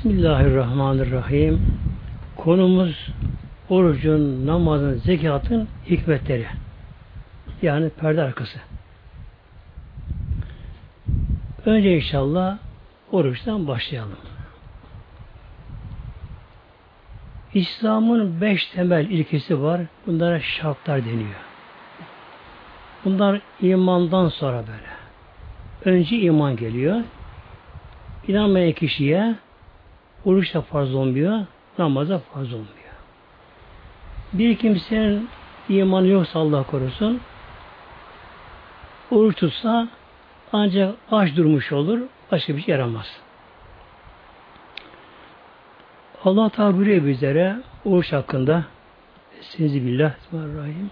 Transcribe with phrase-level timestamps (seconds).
[0.00, 1.62] Bismillahirrahmanirrahim.
[2.36, 3.08] Konumuz
[3.68, 6.46] orucun, namazın, zekatın hikmetleri.
[7.62, 8.58] Yani perde arkası.
[11.66, 12.58] Önce inşallah
[13.12, 14.18] oruçtan başlayalım.
[17.54, 19.80] İslam'ın beş temel ilkesi var.
[20.06, 21.40] Bunlara şartlar deniyor.
[23.04, 24.90] Bunlar imandan sonra böyle.
[25.84, 27.00] Önce iman geliyor.
[28.28, 29.34] İnanmayan kişiye
[30.24, 31.40] oruç da farz olmuyor,
[31.78, 32.70] namaz da farz olmuyor.
[34.32, 35.28] Bir kimsenin
[35.68, 37.20] imanı yoksa Allah korusun,
[39.10, 39.88] oruç tutsa
[40.52, 42.00] ancak aç durmuş olur,
[42.32, 43.20] başka bir şey yaramaz.
[46.24, 48.64] Allah Teala buyuruyor bizlere oruç hakkında
[49.40, 50.90] Sizi billah Bismillahirrahmanirrahim.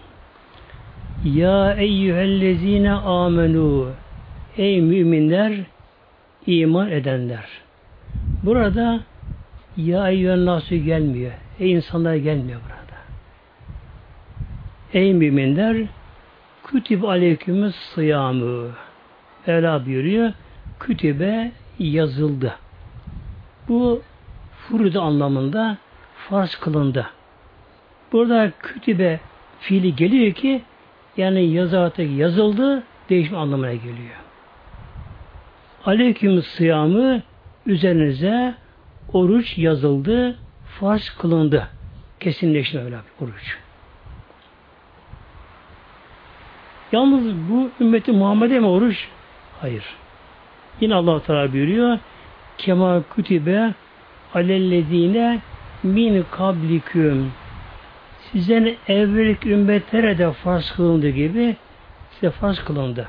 [1.25, 3.91] Ya eyyühellezine amenu
[4.57, 5.53] Ey müminler
[6.47, 7.45] iman edenler.
[8.43, 8.99] Burada
[9.85, 11.31] ya eyyühen nasu gelmiyor.
[11.59, 12.99] Ey insanlar gelmiyor burada.
[14.93, 15.77] Ey müminler
[16.63, 18.67] kütüb aleykümüz sıyamı.
[19.47, 20.33] Ela buyuruyor.
[20.79, 22.55] Kütübe yazıldı.
[23.67, 24.01] Bu
[24.51, 25.77] furudu anlamında
[26.29, 27.09] farz kılındı.
[28.11, 29.19] Burada kütübe
[29.59, 30.61] fiili geliyor ki
[31.17, 34.15] yani yazı artık yazıldı değişme anlamına geliyor.
[35.85, 37.21] Aleyküm sıyamı
[37.65, 38.55] üzerinize
[39.13, 40.37] oruç yazıldı,
[40.79, 41.67] farz kılındı.
[42.19, 43.57] Kesinleşti öyle bir oruç.
[46.91, 49.07] Yalnız bu ümmeti Muhammed'e mi oruç?
[49.61, 49.83] Hayır.
[50.81, 51.99] Yine Allah Teala buyuruyor.
[52.57, 53.73] Kema kütübe
[54.33, 55.39] alellezine
[55.83, 57.31] min kabliküm
[58.31, 61.55] sizden evvelik ümmetlere de farz kılındı gibi
[62.11, 63.07] size farz kılındı.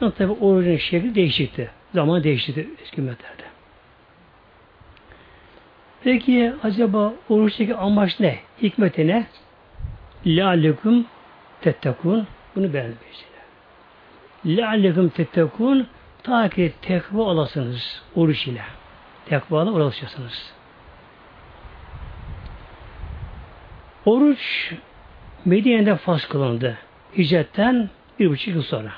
[0.00, 1.70] Yani tabi orucun şekli değişikti.
[1.94, 3.45] Zaman değişti eski ümmetlerde.
[6.03, 8.39] Peki acaba oruçtaki amaç ne?
[8.61, 9.27] Hikmeti ne?
[10.25, 11.03] لَعَلَّكُمْ
[11.61, 13.25] tettekun Bunu beğenmeyeceğiz.
[14.45, 15.87] لَعَلَّكُمْ tettekun
[16.23, 18.61] Ta ki tekva olasınız oruç ile.
[19.25, 20.53] Tekvalı ulaşasınız.
[24.05, 24.73] Oruç
[25.45, 26.77] Medine'de farz kılındı.
[27.17, 28.91] Hicretten bir buçuk yıl sonra.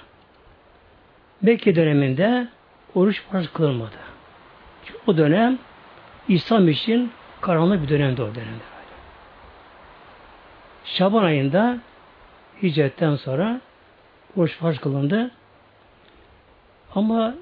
[1.42, 2.48] Mekke döneminde
[2.96, 3.98] oruç farz kılınmadı.
[4.86, 5.60] Çünkü o dönem
[6.29, 8.65] İslam için karanlık bir dönemdi o dönemde.
[10.85, 11.79] Şaban ayında
[12.63, 13.61] hicretten sonra
[14.37, 15.31] oruç farz kılındı.
[16.95, 17.35] Ama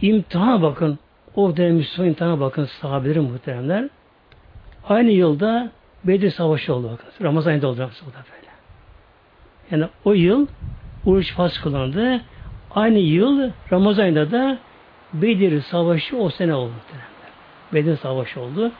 [0.00, 0.98] imtihana bakın.
[1.34, 3.88] O dönem Müslüman imtihana bakın sahabelerin muhteremler.
[4.88, 5.70] Aynı yılda
[6.04, 7.24] Bedir Savaşı oldu bakın.
[7.24, 8.50] Ramazan ayında oldu Ramazan böyle.
[9.70, 10.46] Yani o yıl
[11.06, 12.20] oruç farz kılındı.
[12.74, 14.58] Aynı yıl Ramazan ayında da
[15.12, 16.72] Bedir Savaşı o sene oldu.
[17.72, 18.72] Bedir Savaşı oldu.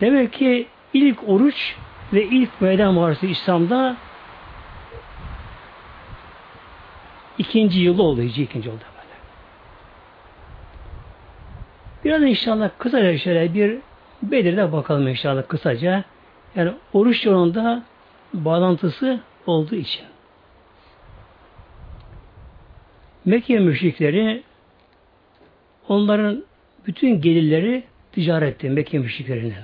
[0.00, 1.76] Demek ki ilk oruç
[2.12, 3.96] ve ilk meydan muharebesi İslam'da
[7.38, 8.22] ikinci yılı oldu.
[8.22, 9.16] Hiç ikinci oldu böyle.
[12.04, 13.78] Biraz inşallah kısaca şöyle bir
[14.22, 16.04] Bedir'de bakalım inşallah kısaca.
[16.56, 17.82] Yani oruç yolunda
[18.34, 20.04] bağlantısı olduğu için.
[23.24, 24.42] Mekke müşrikleri
[25.88, 26.44] onların
[26.88, 29.54] bütün gelirleri ticaretti Mekke müşriklerinin.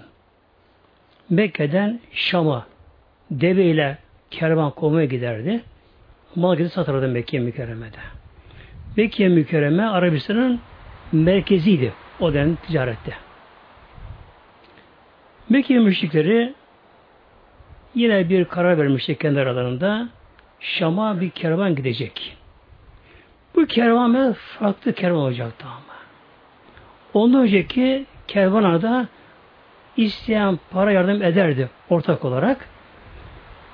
[1.31, 2.67] Mekke'den Şam'a
[3.31, 3.99] deveyle
[4.31, 5.61] kervan kovmaya giderdi.
[6.34, 7.97] Mal gidip satardı Mekke mükerremede.
[8.97, 10.61] Mekke mükerreme Arabistan'ın
[11.13, 13.13] merkeziydi o dönem ticarette.
[15.49, 16.55] Mekke müşrikleri
[17.95, 20.09] yine bir karar vermişti kendi aralarında.
[20.61, 22.37] Şam'a bir kervan gidecek.
[23.55, 25.94] Bu kervan farklı kervan olacaktı ama.
[27.15, 29.09] Ondan önceki kervana
[29.97, 32.69] isteyen para yardım ederdi ortak olarak.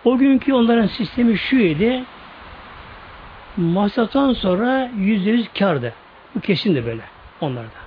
[0.05, 2.05] O günkü onların sistemi şu idi.
[3.57, 5.93] Masraftan sonra yüzde yüz kardı.
[6.35, 7.03] Bu kesin böyle
[7.41, 7.81] onlarda.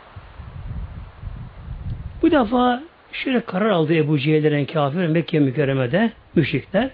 [2.22, 6.90] Bu defa şöyle karar aldı Ebu Cehil'lerin kafir Mekke mükerremede müşrikler.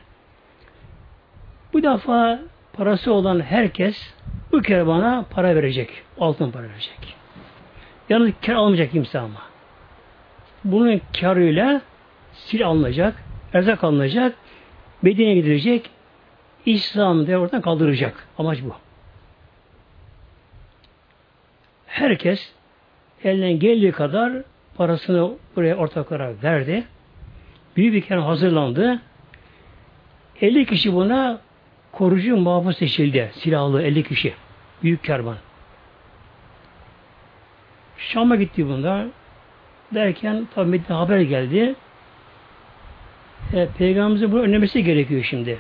[1.73, 2.39] Bu defa
[2.73, 4.13] parası olan herkes
[4.51, 5.89] bu kervana para verecek.
[6.19, 7.18] Altın para verecek.
[8.09, 9.41] Yalnız kar almayacak kimse ama.
[10.63, 11.81] Bunun karıyla
[12.45, 13.23] sil alınacak,
[13.53, 14.35] erzak alınacak,
[15.01, 15.89] Medine'ye gidilecek,
[16.65, 18.27] İslam diye oradan kaldıracak.
[18.37, 18.75] Amaç bu.
[21.87, 22.51] Herkes
[23.23, 24.33] elinden geldiği kadar
[24.75, 26.83] parasını buraya ortaklara verdi.
[27.77, 28.99] Büyük bir kere hazırlandı.
[30.41, 31.39] 50 kişi buna
[31.91, 33.31] korucu muhafız seçildi.
[33.33, 34.33] Silahlı 50 kişi.
[34.83, 35.37] Büyük kervan.
[37.99, 39.05] Şam'a gitti bunlar.
[39.93, 41.75] derken tabi Medine haber geldi.
[43.53, 45.59] E, Peygamberimizin bunu önlemesi gerekiyor şimdi.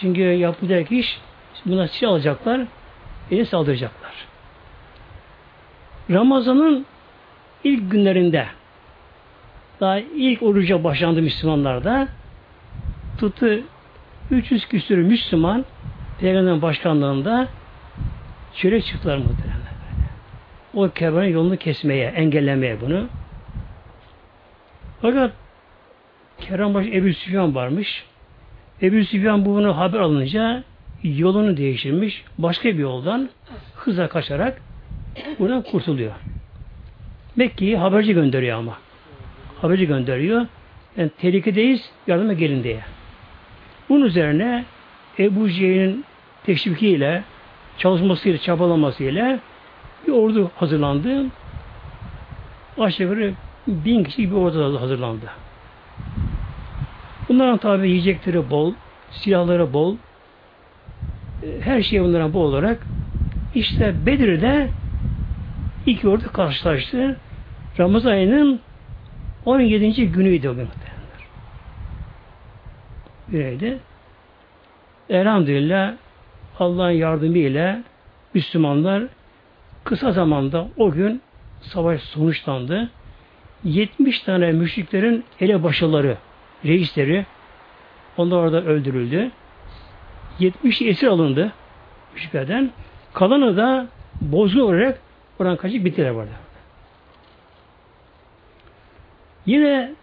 [0.00, 1.20] Çünkü yapılacak iş
[1.66, 2.60] buna silah alacaklar,
[3.30, 4.12] beni saldıracaklar.
[6.10, 6.86] Ramazan'ın
[7.64, 8.46] ilk günlerinde
[9.80, 12.08] daha ilk oruca başlandı Müslümanlarda
[13.18, 13.60] tuttu
[14.30, 15.64] 300 küsür Müslüman
[16.20, 17.48] Peygamberin başkanlığında
[18.54, 19.53] çöle çıktılar muhtemelen.
[20.74, 23.06] O kervanın yolunu kesmeye, engellemeye bunu.
[25.02, 25.32] Fakat
[26.40, 28.04] kervanbaşı Ebu Süfyan varmış.
[28.82, 30.62] Ebu Süfyan bunu haber alınca
[31.02, 32.24] yolunu değiştirmiş.
[32.38, 33.28] Başka bir yoldan
[33.76, 34.62] hızla kaçarak
[35.38, 36.12] buradan kurtuluyor.
[37.36, 38.78] Mekke'yi haberci gönderiyor ama.
[39.60, 40.46] Haberci gönderiyor.
[40.96, 42.80] Yani tehlikedeyiz, yardıma gelin diye.
[43.88, 44.64] Bunun üzerine
[45.18, 46.04] Ebu Cehil'in
[46.46, 47.24] teşvikiyle,
[47.78, 49.40] çalışmasıyla, çabalamasıyla
[50.06, 51.26] bir ordu hazırlandı.
[52.78, 53.34] Aşağı yukarı
[53.66, 55.26] bin kişi bir ordu hazırlandı.
[57.28, 58.74] Bunların tabi yiyecekleri bol,
[59.10, 59.96] silahları bol,
[61.60, 62.86] her şey bunlara bol olarak
[63.54, 64.68] işte Bedir'de
[65.86, 67.16] iki ordu karşılaştı.
[67.78, 68.60] Ramazan ayının
[69.44, 70.12] 17.
[70.12, 70.68] günüydü o gün.
[73.28, 73.78] Güneydi.
[75.08, 75.94] Elhamdülillah
[76.58, 77.82] Allah'ın yardımıyla
[78.34, 79.02] Müslümanlar
[79.84, 81.22] kısa zamanda o gün
[81.60, 82.90] savaş sonuçlandı.
[83.64, 86.16] 70 tane müşriklerin elebaşıları,
[86.64, 87.26] reisleri
[88.16, 89.30] onlar orada öldürüldü.
[90.38, 91.52] 70 esir alındı
[92.14, 92.70] müşriklerden.
[93.14, 93.86] Kalanı da
[94.20, 94.98] bozgu olarak
[95.38, 96.44] oradan kaçıp bittiler burada.
[99.46, 99.94] Yine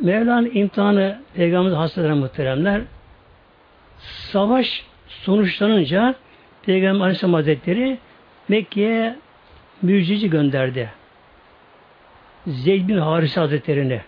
[0.00, 2.82] Mevla'nın imtihanı Peygamberimiz hastalara muhteremler
[3.98, 6.14] savaş sonuçlanınca
[6.62, 7.98] Peygamber Aleyhisselam Hazretleri
[8.48, 9.16] Mekke'ye
[9.82, 10.90] müjdeci gönderdi.
[12.46, 14.00] Zeyd bin Haris Hazretlerini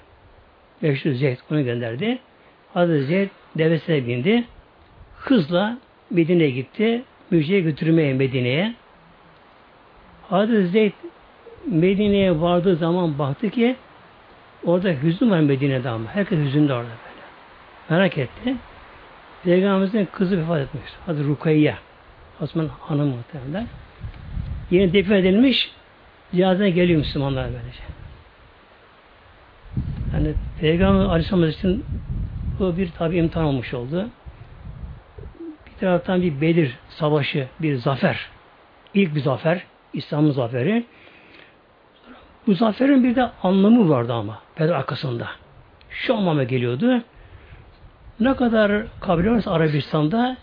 [0.80, 2.18] meşhur Zeyd onu gönderdi.
[2.74, 4.44] Hazreti Zeyd devesine bindi.
[5.16, 5.78] Hızla
[6.10, 7.02] Medine'ye gitti.
[7.30, 8.74] Müjdeyi götürmeye Medine'ye.
[10.28, 10.92] Hazreti Zeyd
[11.66, 13.76] Medine'ye vardığı zaman baktı ki
[14.64, 16.14] orada hüzün var Medine'de ama.
[16.14, 17.24] Herkes hüzünde orada böyle.
[17.88, 18.56] Merak etti.
[19.44, 20.92] Peygamberimizin kızı vefat etmiş.
[21.08, 21.74] Adı Rukayye.
[22.40, 23.66] Osman Hanım muhtemelen.
[24.70, 25.70] Yeni defin edilmiş.
[26.34, 27.82] Cenazene geliyor Müslümanlar böylece.
[30.14, 31.84] Yani Peygamber Aleyhisselam için
[32.58, 34.08] bu bir tabi imtihan olmuş oldu.
[35.66, 38.26] Bir taraftan bir Bedir savaşı, bir zafer.
[38.94, 39.62] İlk bir zafer.
[39.92, 40.84] İslam'ın zaferi.
[42.46, 45.28] Bu zaferin bir de anlamı vardı ama Bedir arkasında.
[45.90, 47.02] Şu anlama geliyordu.
[48.20, 50.36] Ne kadar kabile varsa Arabistan'da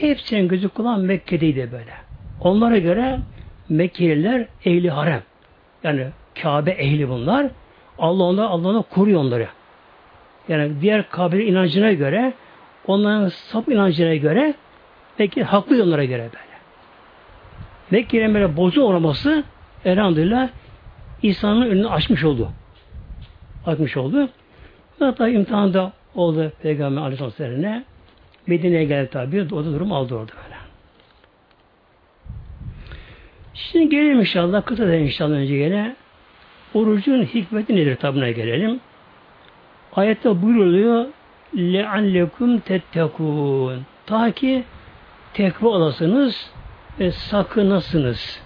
[0.00, 1.94] hepsinin gözü kulağı Mekke'deydi böyle.
[2.40, 3.18] Onlara göre
[3.68, 5.22] Mekkeliler ehli harem.
[5.84, 6.06] Yani
[6.42, 7.46] Kabe ehli bunlar.
[7.98, 9.48] Allah onları Allah'ına koruyor onları.
[10.48, 12.32] Yani diğer kabile inancına göre
[12.86, 14.54] onların sap inancına göre
[15.18, 16.58] Mekke haklı onlara göre böyle.
[17.90, 19.44] Mekke'nin böyle bozu olması
[19.84, 20.48] elhamdülillah
[21.22, 22.48] İsa'nın önünü açmış oldu.
[23.66, 24.28] Açmış oldu.
[24.98, 27.82] Hatta imtihanda oldu Peygamber Aleyhisselam'a
[28.46, 29.42] Medine'ye geldi tabi.
[29.54, 30.57] O da durum aldı orada böyle.
[33.54, 34.64] Şimdi gelelim inşallah.
[34.64, 35.96] Kısa da inşallah önce gene.
[36.74, 38.80] Orucun hikmeti nedir tabına gelelim.
[39.92, 41.06] Ayette buyuruluyor
[41.56, 43.82] leallekum tettekun.
[44.06, 44.64] Ta ki
[45.34, 46.50] tekva olasınız
[47.00, 48.40] ve sakınasınız.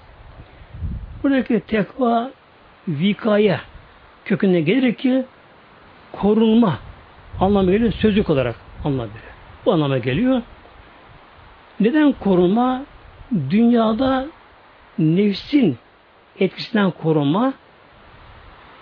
[1.23, 2.31] Buradaki tekva
[2.89, 3.61] vikaya
[4.25, 5.25] köküne gelir ki
[6.13, 6.79] korunma
[7.41, 9.33] anlamıyla sözlük olarak anlamıyla.
[9.67, 10.43] Bu anlama geliyor.
[11.81, 12.83] Neden korunma?
[13.51, 14.27] Dünyada
[14.99, 15.79] nefsin
[16.41, 17.53] etkisinden korunma,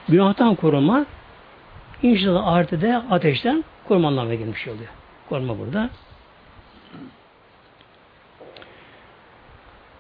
[0.09, 1.07] günahtan korunma,
[2.03, 4.89] inşallah ahirette de ateşten koruma anlamına gelmiş oluyor.
[5.29, 5.91] Koruma burada.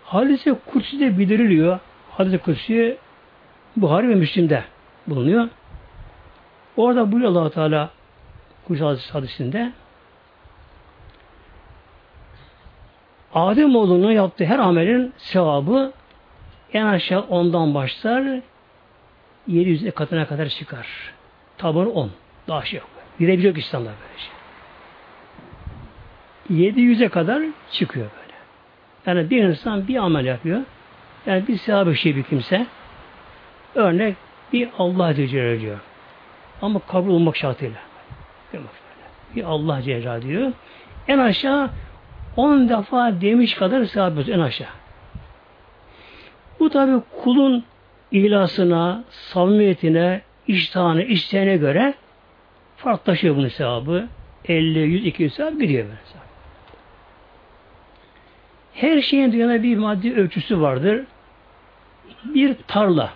[0.05, 1.79] Hadise Kutsi'de bildiriliyor.
[2.11, 2.99] Hadise Kutsi
[3.76, 4.64] Buhari ve Müslim'de
[5.07, 5.49] bulunuyor.
[6.76, 7.90] Orada buyuruyor allah Teala
[8.67, 9.73] Kutsi hadisinde
[13.35, 15.93] Adem oğlunun yaptığı her amelin sevabı
[16.72, 18.40] en aşağı ondan başlar
[19.46, 20.86] 700 katına kadar çıkar.
[21.58, 22.10] Tabanı 10.
[22.48, 22.88] Daha şey yok.
[23.18, 24.32] Gidebilecek İslam'da böyle şey.
[26.50, 28.34] 700'e kadar çıkıyor böyle.
[29.06, 30.60] Yani bir insan bir amel yapıyor.
[31.26, 32.66] Yani bir sevabı şey bir kimse.
[33.74, 34.16] Örnek
[34.52, 35.78] bir Allah Celle diyor.
[36.62, 37.78] Ama kabul olmak şartıyla.
[39.36, 40.52] Bir Allah Celle diyor.
[41.08, 41.70] En aşağı
[42.36, 44.68] 10 defa demiş kadar sevap en aşağı.
[46.61, 47.64] Bu tabi kulun
[48.12, 51.95] ihlasına, samimiyetine, iştahına, isteğine göre
[52.76, 54.09] farklılaşıyor bunun sevabı.
[54.45, 55.97] 50, 100, 200 sevap gidiyor böyle.
[58.75, 61.05] Her şeyin dünyada bir maddi ölçüsü vardır.
[62.25, 63.11] Bir tarla.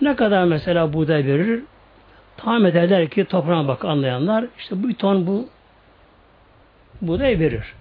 [0.00, 1.62] Ne kadar mesela buğday verir?
[2.36, 5.48] Tahmin ederler ki toprağına bak anlayanlar işte bir ton bu
[7.02, 7.74] buğday verir.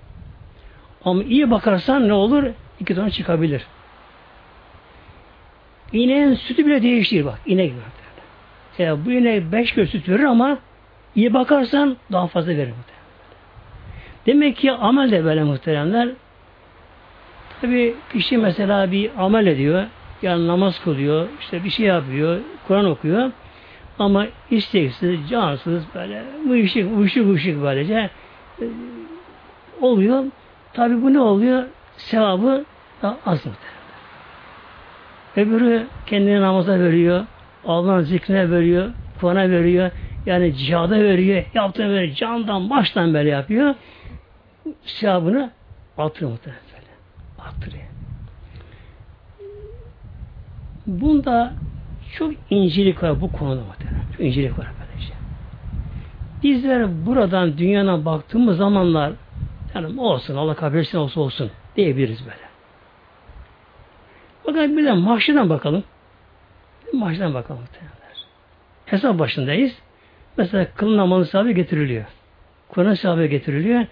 [1.06, 2.44] Ama iyi bakarsan ne olur?
[2.80, 3.66] İki ton çıkabilir.
[5.96, 7.40] İneğin sütü bile değişir bak.
[7.46, 7.82] İnek gibi.
[8.78, 10.58] Yani bu inek beş kilo süt verir ama
[11.16, 12.74] iyi bakarsan daha fazla verir.
[14.26, 16.10] Demek ki amel de böyle muhteremler.
[17.62, 19.84] Tabi kişi mesela bir amel ediyor.
[20.22, 23.32] Yani namaz kılıyor, işte bir şey yapıyor, Kur'an okuyor.
[24.00, 28.10] Ama isteksiz, cansız, böyle uyuşuk, uyuşuk, uyuşuk böylece
[28.62, 28.66] e,
[29.82, 30.24] oluyor.
[30.74, 31.64] Tabi bu ne oluyor?
[31.98, 32.66] Sevabı
[33.02, 33.75] daha az muhtemelen.
[35.36, 37.26] Öbürü kendini namaza veriyor,
[37.66, 38.90] Allah'ın zikrine veriyor,
[39.20, 39.92] Kur'an'a veriyor,
[40.26, 43.76] yani cihada veriyor, yaptığını veriyor, candan baştan böyle yapıyor.
[44.84, 45.52] Sevabını
[45.98, 47.86] artırıyor muhtemelen böyle.
[50.88, 51.54] Bunda
[52.18, 54.12] çok incelik var bu konuda muhtemelen.
[54.12, 55.14] Çok incelik var böylece.
[56.44, 59.14] Bizler buradan dünyana baktığımız zamanlar
[59.76, 62.45] yani olsun Allah kabul etsin olsun olsun diyebiliriz böyle.
[64.48, 65.84] Bakalım bir de mahşeden bakalım.
[66.94, 67.64] Mahşeden bakalım.
[68.86, 69.78] Hesap başındayız.
[70.38, 72.06] Mesela kılın namazı sahibi getiriliyor.
[72.70, 73.86] Kur'an sahibi getiriliyor.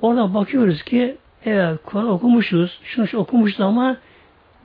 [0.00, 2.80] Orada bakıyoruz ki evet Kur'an okumuşuz.
[2.84, 3.96] Şunu şu okumuşuz ama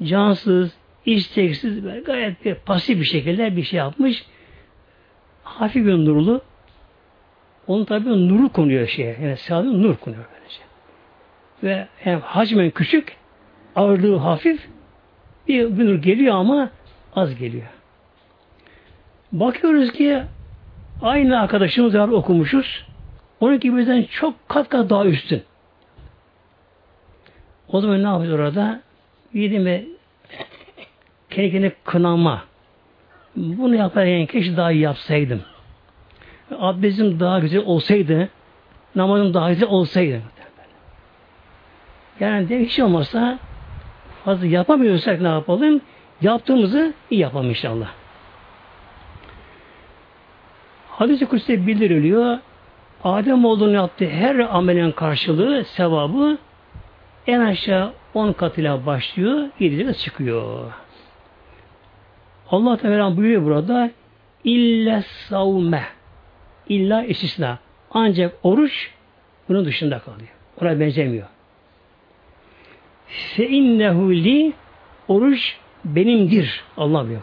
[0.04, 4.26] cansız, isteksiz, gayet bir pasif bir şekilde bir şey yapmış.
[5.44, 6.42] Hafif bir nurlu.
[7.68, 9.18] Onun tabi nuru konuyor şeye.
[9.22, 10.62] Yani sağlığı nur konuyor böylece.
[11.64, 13.16] Ve hem hacmen küçük,
[13.78, 14.68] ağırlığı hafif,
[15.48, 16.70] bir, nur geliyor ama
[17.16, 17.68] az geliyor.
[19.32, 20.24] Bakıyoruz ki
[21.02, 22.86] aynı arkadaşımız var okumuşuz.
[23.40, 25.44] Onun gibi bizden çok kat kat daha üstün.
[27.68, 28.82] O zaman ne yapıyoruz orada?
[29.34, 29.84] Yedime
[31.30, 32.44] kendini kınama.
[33.36, 35.42] Bunu yaparken keşke daha iyi yapsaydım.
[36.60, 38.30] Abdestim daha güzel olsaydı,
[38.96, 40.22] namazım daha güzel olsaydı.
[42.20, 43.40] Yani de hiç olmazsa
[44.28, 45.82] fazla yapamıyorsak ne yapalım?
[46.22, 47.88] Yaptığımızı iyi yapalım inşallah.
[50.90, 52.38] Hadis-i Kutsi bildiriliyor.
[53.04, 56.38] Adem olduğunu yaptığı her amelin karşılığı, sevabı
[57.28, 60.72] en aşağı on katıyla başlıyor, yedide çıkıyor.
[62.52, 63.92] Allah Teala buyuruyor burada
[64.44, 65.84] illa savme
[66.70, 67.60] illa istisna.
[67.92, 68.92] Ancak oruç
[69.50, 70.30] bunun dışında kalıyor.
[70.62, 71.28] Ona benzemiyor.
[73.08, 74.54] Fe innehu li
[75.08, 76.64] oruç benimdir.
[76.78, 77.22] Allah diyor.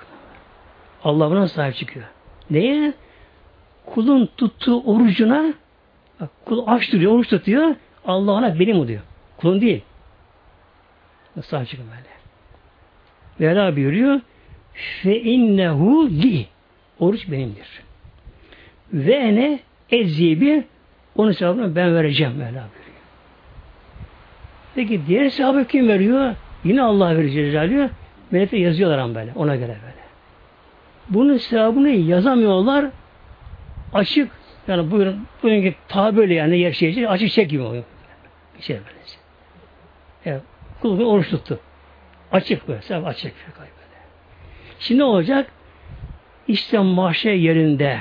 [1.05, 2.07] Allah buna sahip çıkıyor.
[2.51, 2.93] Neye?
[3.87, 5.55] Kulun tuttuğu orucuna
[6.45, 7.75] kul aç duruyor, oruç tutuyor.
[8.05, 9.03] Allah ona benim diyor.
[9.37, 9.83] Kulun değil.
[11.43, 12.15] Sahip çıkıyor böyle.
[13.39, 14.21] Mevla buyuruyor
[14.75, 16.47] fe innehu li
[16.99, 17.83] oruç benimdir.
[18.93, 19.61] Ve ene
[19.91, 20.65] ezzibi
[21.17, 22.84] onun sevabını ben vereceğim Mevla buyuruyor.
[24.75, 26.35] Peki diğer sevabı kim veriyor?
[26.65, 27.91] Yine Allah verecek Celaluhu.
[28.31, 29.33] Melekler yazıyorlar ama böyle.
[29.37, 30.05] Ona göre böyle.
[31.09, 32.87] Bunun sevabını yazamıyorlar.
[33.93, 34.31] Açık
[34.69, 37.85] yani bugün gibi ta böyle yani yer şey açık çek gibi oluyor.
[38.59, 38.89] Bir şey böyle.
[40.27, 40.43] Evet,
[40.83, 41.61] kul oruç tuttu.
[42.33, 42.83] Açık böyle.
[42.83, 43.33] Sevap açık.
[43.59, 43.71] Böyle.
[44.79, 45.51] Şimdi ne olacak?
[46.49, 47.99] İşte mahşer yerinde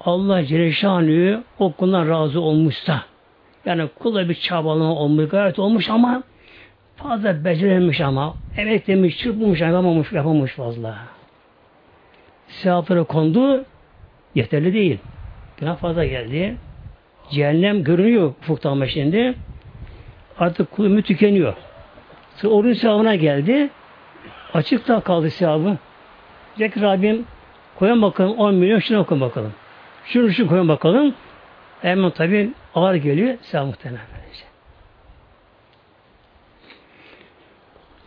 [0.00, 3.04] Allah Celle o kuldan razı olmuşsa
[3.68, 6.22] yani kula bir çabalama olmuş, gayet olmuş ama
[6.96, 10.98] fazla becerememiş ama evet demiş, çırpmış, yapamamış, yapamamış fazla.
[12.48, 13.64] Sevapları kondu,
[14.34, 14.98] yeterli değil.
[15.56, 16.56] Günah fazla geldi.
[17.30, 19.34] Cehennem görünüyor ufuktan şimdi.
[20.38, 21.54] Artık kul tükeniyor.
[22.36, 23.70] Sonra oruç sevabına geldi.
[24.54, 25.76] Açık da kaldı sevabı.
[26.56, 27.24] Diyecek Rabbim
[27.78, 29.52] koyun bakalım 10 milyon şunu okun bakalım.
[30.04, 31.14] Şunu şu koyun bakalım.
[31.82, 34.18] Hemen tabi ağır geliyor sevap muhtemelen.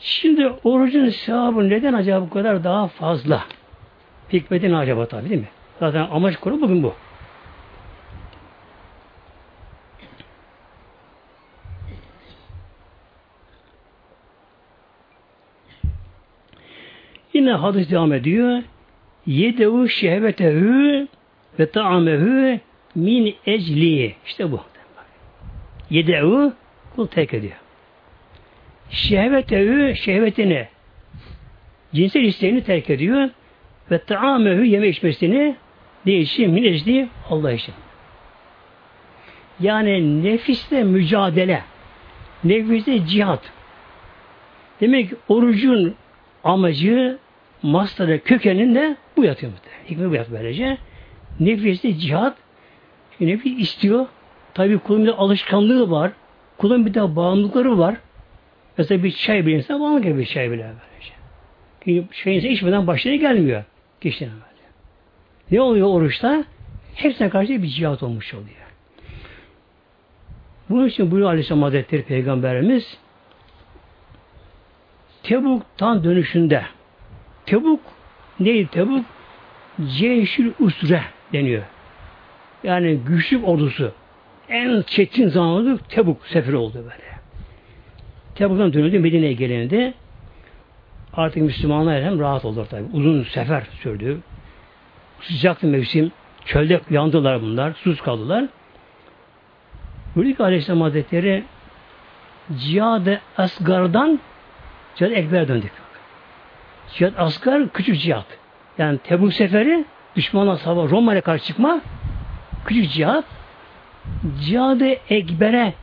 [0.02, 3.46] Şimdi orucun sevabı neden acaba bu kadar daha fazla?
[4.34, 5.50] Hikmeti ne acaba tabi değil mi?
[5.80, 6.94] Zaten amaç konu bugün bu.
[17.34, 18.64] Yine hadis devam ediyor.
[19.26, 21.08] Yedevu şehvetehü
[21.60, 22.60] ve ta'amehü
[22.96, 24.16] min ecli.
[24.26, 24.62] İşte bu.
[25.90, 26.54] Yedevu
[26.96, 27.56] kul terk ediyor.
[28.90, 30.68] şehvetehü şehvetini
[31.94, 33.30] cinsel isteğini terk ediyor
[33.92, 35.56] ve taamehü yeme içmesini
[36.06, 37.74] değişir min ecdi Allah için.
[39.60, 41.62] Yani nefisle mücadele,
[42.44, 43.52] nefisle cihat.
[44.82, 45.96] Demek ki orucun
[46.44, 47.18] amacı,
[47.64, 49.52] mastarı, kökeninde bu yatıyor.
[49.90, 50.78] Hikmet bu yatıyor böylece.
[51.40, 52.38] Nefisle cihat,
[53.28, 54.06] nefis istiyor.
[54.54, 56.12] Tabi kulun bir alışkanlığı var.
[56.58, 57.96] Kulun bir de bağımlılıkları var.
[58.78, 61.14] Mesela bir çay bir insan bağımlı bir çay bile böylece.
[61.84, 63.64] Çünkü şey insan içmeden başına gelmiyor.
[64.02, 64.46] Kişinin böyle.
[65.52, 66.44] Ne oluyor oruçta?
[66.96, 68.62] Hepsine karşı bir cihat olmuş oluyor.
[70.70, 72.98] Bunun için buyuruyor Aleyhisselam Hazretleri Peygamberimiz
[75.24, 76.64] Tebuk'tan dönüşünde
[77.46, 77.80] Tebuk
[78.40, 79.06] neydi Tebuk?
[80.00, 81.64] Ceyşül Usre deniyor.
[82.64, 83.92] Yani güçlü ordusu.
[84.50, 87.12] En çetin zamanı Tebuk seferi oldu böyle.
[88.36, 89.94] Tebuk'tan dönüldü Medine'ye gelindi.
[91.14, 92.84] Artık Müslümanlar hem rahat olur tabi.
[92.94, 94.20] Uzun sefer sürdü.
[95.22, 96.12] Sıcaktı mevsim.
[96.46, 97.74] Çölde yandılar bunlar.
[97.74, 98.46] Sus kaldılar.
[100.16, 101.44] Buyurdu ki Aleyhisselam Hazretleri
[102.58, 104.20] cihad-ı asgardan
[104.96, 105.72] cihad-ı ekber döndük.
[106.94, 108.26] Cihad asgar küçük cihad.
[108.78, 111.82] Yani Tebuk seferi düşmanla savaş Roma'ya karşı çıkma
[112.66, 113.24] küçük cihad
[114.42, 115.74] cihad-ı ekbere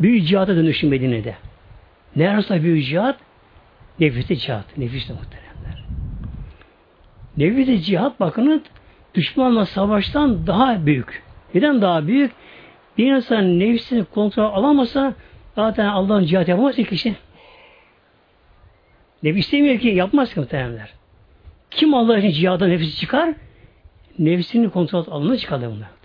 [0.00, 1.34] büyük cihada dönüşüm Medine'de.
[2.16, 3.14] Ne arasında büyük cihad?
[4.00, 4.78] Nefiste cihat.
[4.78, 5.84] Nefiste muhteremler.
[7.36, 8.62] Nefiste cihat bakın
[9.14, 11.22] düşmanla savaştan daha büyük.
[11.54, 12.32] Neden daha büyük?
[12.98, 15.14] Bir insan nefsini kontrol alamasa
[15.54, 17.14] zaten Allah'ın cihat yapamaz ki kişi.
[19.22, 20.92] Nefis istemiyor ki yapmaz ki muhteremler.
[21.70, 23.34] Kim Allah için cihada nefisi çıkar?
[24.18, 25.99] Nefsini kontrol alanına çıkar bunlar.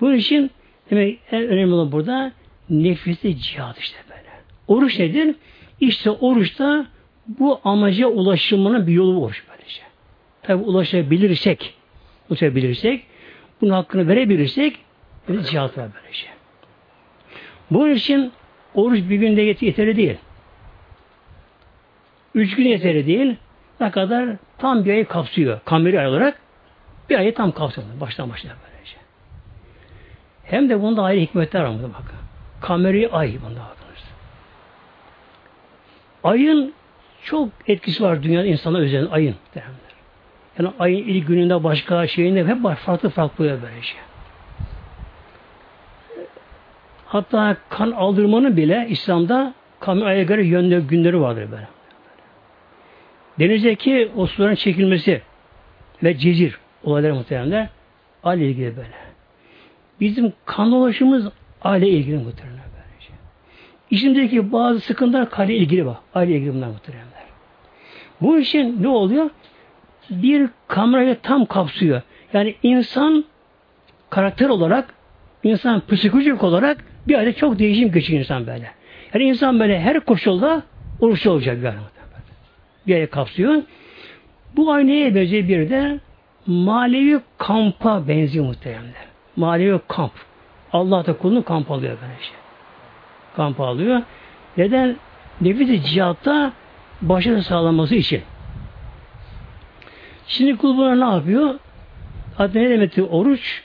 [0.00, 0.50] Bunun için
[0.90, 2.32] demek en önemli olan burada
[2.70, 4.30] nefiste cihat işte böyle.
[4.68, 5.34] Oruç nedir?
[5.80, 6.86] İşte oruçta
[7.26, 9.82] bu amaca ulaşılmanın bir yolu oruç böylece.
[10.42, 11.74] Tabi ulaşabilirsek,
[12.30, 13.04] ulaşabilirsek,
[13.60, 14.76] bunun hakkını verebilirsek,
[15.28, 16.26] bir cihat var böylece.
[17.70, 18.32] Bunun için
[18.74, 20.16] oruç bir günde yeterli değil.
[22.34, 23.36] Üç gün yeterli değil.
[23.80, 24.36] Ne kadar?
[24.58, 25.60] Tam bir ayı kapsıyor.
[25.64, 26.40] Kameri ay olarak
[27.10, 27.86] bir ayı tam kapsıyor.
[28.00, 28.79] Baştan başına böylece.
[30.50, 31.72] Hem de bunda ayrı hikmetler var.
[31.82, 32.18] Bakın.
[32.60, 33.80] Kameri ay bunda bakın.
[36.24, 36.74] Ayın
[37.22, 39.34] çok etkisi var dünya insana üzerinde ayın.
[39.54, 39.70] Derler.
[40.58, 42.78] Yani ayın ilk gününde başka şeyinde hep.
[42.78, 44.00] Farklı farklı böyle şey.
[47.06, 51.68] Hatta kan aldırmanın bile İslam'da kamu aya göre yönde günleri vardır böyle.
[53.38, 55.22] Denizdeki o suların çekilmesi
[56.02, 57.68] ve cezir olayları muhtemelen
[58.24, 59.09] aile ilgili böyle.
[60.00, 61.28] Bizim kan dolaşımız
[61.62, 62.60] aile ilgili muhtemelen.
[63.90, 65.96] İçimdeki bazı sıkıntılar kalbe ilgili var.
[66.14, 67.24] Aile ilgili bunlar muhteremler.
[68.20, 69.30] Bu için ne oluyor?
[70.10, 72.02] Bir kamerayla tam kapsıyor.
[72.32, 73.24] Yani insan
[74.10, 74.94] karakter olarak,
[75.42, 78.70] insan psikolojik olarak bir ayda çok değişim geçiyor insan böyle.
[79.14, 80.62] Yani insan böyle her koşulda
[81.00, 81.80] oruçlu olacak bir ayda.
[82.86, 83.62] Bir ayda kapsıyor.
[84.56, 86.00] Bu aynaya benziyor bir de
[86.46, 89.09] manevi kampa benziyor muhteremler.
[89.36, 90.12] Manevi kamp.
[90.72, 92.34] Allah da kulunu kamp alıyor böyle şey
[93.36, 94.02] kamp alıyor.
[94.56, 94.96] Neden?
[95.40, 96.52] Nefis-i cihatta
[97.02, 98.22] başarı sağlaması için.
[100.26, 101.54] Şimdi kul buna ne yapıyor?
[102.36, 103.62] Hatta ne demektir oruç?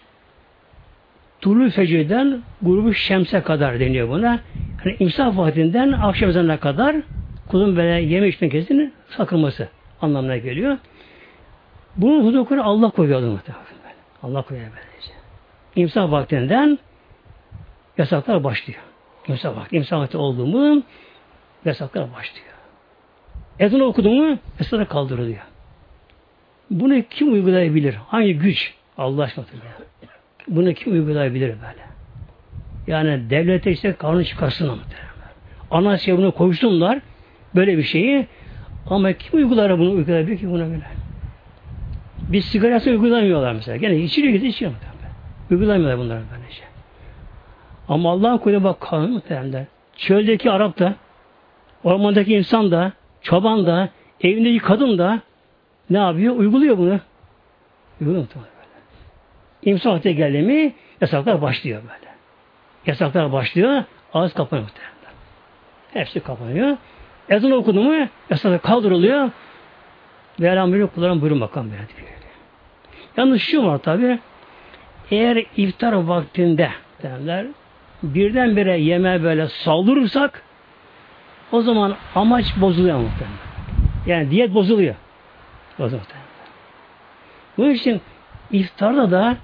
[1.42, 4.40] Tulu fecirden grubu şemse kadar deniyor buna.
[4.86, 6.96] Yani imsaf vaktinden akşam ezanına kadar
[7.48, 9.70] kulun böyle yeme içme kesini sakınması
[10.02, 10.78] anlamına geliyor.
[11.98, 13.66] Bunun hudukunu Allah koyuyor muhtemelen.
[14.24, 14.85] Allah koyuyor böylece.
[15.76, 16.80] İmsaf vaktinden
[17.98, 18.80] yasaklar başlıyor.
[19.28, 19.76] İmsak vakti.
[19.76, 20.84] İmsak vakti oldu mu
[21.66, 22.48] yasaklar başlıyor.
[23.60, 25.42] Ezan okudu mu yasaklar kaldırılıyor.
[26.72, 27.96] Bunu kim uygulayabilir?
[28.08, 28.74] Hangi güç?
[28.98, 29.46] Allah aşkına.
[30.48, 31.86] Bunu kim uygulayabilir böyle?
[32.88, 34.82] Yani devlete işte kanun çıkarsın ama.
[35.72, 37.00] Anayasaya bunu koşsunlar
[37.56, 38.28] böyle bir şeyi
[38.90, 40.84] ama kim uygular bunu uygulayabilir ki buna göre?
[42.30, 43.78] Biz sigarası uygulamıyorlar mesela.
[43.78, 44.72] Gene içiliyor gidiyor içiyor.
[45.52, 46.64] Uygulamıyorlar bunları böylece.
[47.90, 49.68] Ama Allah'ın kuyruğuna bak kanun muhtemelen.
[49.98, 50.96] Çöldeki Arap da,
[51.84, 53.90] ormandaki insan da, çoban da,
[54.22, 55.20] evindeki kadın da
[55.90, 56.36] ne yapıyor?
[56.36, 57.00] Uyguluyor bunu.
[58.02, 58.48] Uyguluyor böyle.
[59.64, 62.12] İmsa vakti geldi mi yasaklar başlıyor böyle.
[62.86, 64.96] Yasaklar başlıyor, ağız kapanıyor muhtemelen.
[65.94, 66.78] Hepsi kapanıyor.
[67.30, 69.30] Ezan okudu mu yasaklar kaldırılıyor.
[70.40, 71.72] Ve elhamdülillah kullarına buyurun bakalım.
[73.18, 74.20] Yalnız şu var tabi
[75.12, 76.70] eğer iftar vaktinde
[77.04, 77.46] derler
[78.04, 80.42] birdenbire yeme böyle saldırırsak
[81.52, 83.38] o zaman amaç bozuluyor muhtemelen.
[84.06, 84.96] Yani diyet bozuluyor.
[85.80, 86.06] Bozuluyor.
[87.58, 88.02] Bunun için
[88.52, 89.38] iftarda da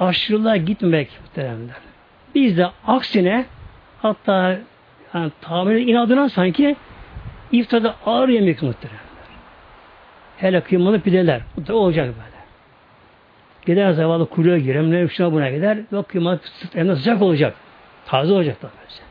[0.00, 1.68] aşırılığa gitmemek muhtemelen.
[2.34, 3.46] Biz de aksine
[4.02, 4.58] hatta
[5.14, 6.76] yani tabiri inadına sanki
[7.52, 9.00] iftarda ağır yemek muhtemelen.
[10.36, 11.40] Hele kıymalı pideler.
[11.56, 12.33] Bu da olacak böyle.
[13.66, 15.78] Gider zavallı kuyruğa girer, ne şuna buna gider.
[15.92, 16.06] Yok
[16.72, 17.54] hem de sıcak olacak.
[18.06, 19.02] Taze olacak da böylece.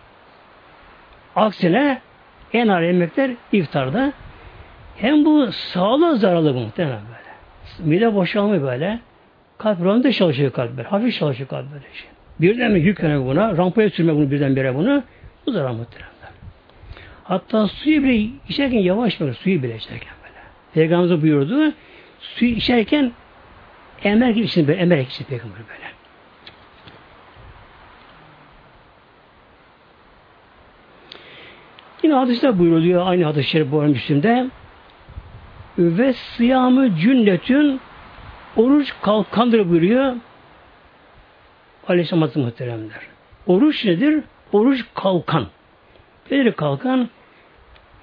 [1.35, 2.01] Aksine
[2.53, 4.13] en ağır yemekler iftarda.
[4.97, 7.89] Hem bu sağlığa zararlı bu muhtemelen böyle.
[7.89, 8.99] Mide boşalmıyor böyle.
[9.57, 10.89] Kalp röntgen çalışıyor kalp böyle.
[10.89, 12.09] Hafif çalışıyor kalp böyle şey.
[12.41, 15.03] Birden mi yüklemek buna, rampaya sürmek bunu birdenbire bunu.
[15.45, 16.13] Bu zarar muhtemelen.
[17.23, 20.39] Hatta suyu bile içerken yavaş böyle, suyu bile içerken böyle.
[20.73, 21.73] Peygamberimiz buyurdu,
[22.19, 23.11] suyu içerken
[24.03, 25.93] emer gibi içsin böyle, emer içsin peygamber böyle.
[32.03, 34.47] Yine hadiste buyuruluyor aynı hadis-i şerif bu Müslim'de
[35.77, 37.79] ve sıyamı cünnetün
[38.55, 40.15] oruç kalkandır buyuruyor
[41.87, 42.99] Aleyhisselam muhteremler.
[43.47, 44.23] Oruç nedir?
[44.51, 45.47] Oruç kalkan.
[46.31, 47.09] Nedir kalkan?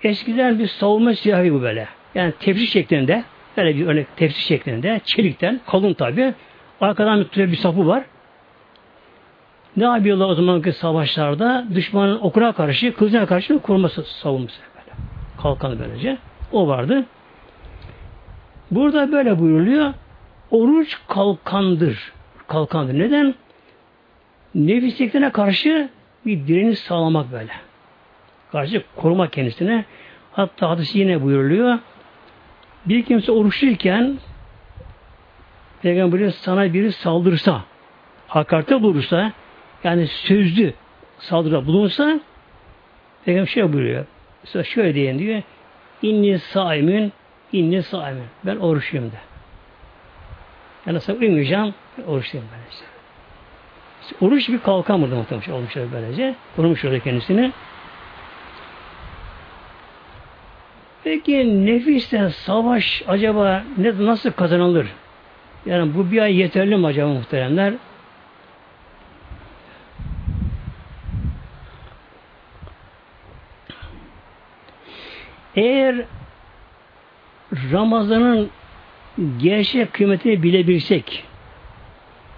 [0.02, 1.88] Eskiden bir savunma silahı bu böyle.
[2.14, 3.24] Yani tepsi şeklinde,
[3.61, 6.35] böyle bir örnek tepsi şeklinde, çelikten, kalın tabi.
[6.81, 8.05] Arkadan bir, bir sapı var.
[9.77, 11.64] Ne yapıyorlar o zamanki savaşlarda?
[11.75, 14.96] Düşmanın okuna karşı, kılıcına karşı koruması savunması böyle.
[15.42, 16.18] Kalkanı böylece.
[16.53, 17.05] O vardı.
[18.70, 19.94] Burada böyle buyuruluyor.
[20.51, 22.12] Oruç kalkandır.
[22.49, 22.99] Kalkandır.
[22.99, 23.35] Neden?
[24.55, 25.88] Nefisliklerine karşı
[26.27, 27.53] bir direniş sağlamak böyle.
[28.53, 29.85] Karşı korumak kendisine.
[30.33, 31.79] Hatta hadisi yine buyuruluyor.
[32.87, 34.19] Bir kimse oruçluyken
[35.83, 37.64] Peygamber sana biri saldırsa,
[38.29, 39.33] hakarete bulursa,
[39.85, 40.75] yani sözlü
[41.19, 42.21] saldırıda bulunsa
[43.25, 44.07] Peygamber şey buyuruyor.
[44.45, 45.43] Mesela şöyle diyen diyor.
[46.03, 47.12] İnni saimin
[47.53, 48.25] inni saimin.
[48.47, 49.16] Ben oruçluyum de.
[50.87, 51.75] Yani sen uyumayacağım,
[52.07, 52.61] oruçluyum ben
[54.21, 56.35] oruç bir kalkan burada muhtemelen olmuşlar böylece.
[56.57, 57.53] Korumuş orada kendisini.
[61.04, 64.86] Peki nefisten savaş acaba ne, nasıl kazanılır?
[65.66, 67.74] Yani bu bir ay yeterli mi acaba muhteremler?
[75.56, 76.04] Eğer
[77.72, 78.50] Ramazan'ın
[79.38, 81.24] gerçek kıymetini bilebilsek,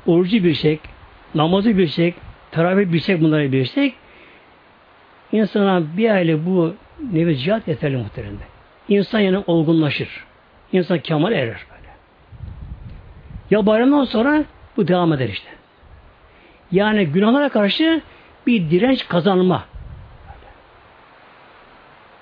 [0.07, 0.81] orucu bilsek,
[1.35, 2.14] namazı bilsek,
[2.51, 3.94] teravih bilsek bunları bilsek,
[5.33, 6.75] insana bir aile bu
[7.12, 8.52] nevi cihat yeterli muhteremde.
[8.93, 10.25] İnsan yani olgunlaşır.
[10.73, 11.89] İnsan kemal erer böyle.
[13.51, 14.45] Ya bayramdan sonra
[14.77, 15.51] bu devam eder işte.
[16.73, 18.03] Yani günahlara karşı
[18.47, 19.65] bir direnç kazanma.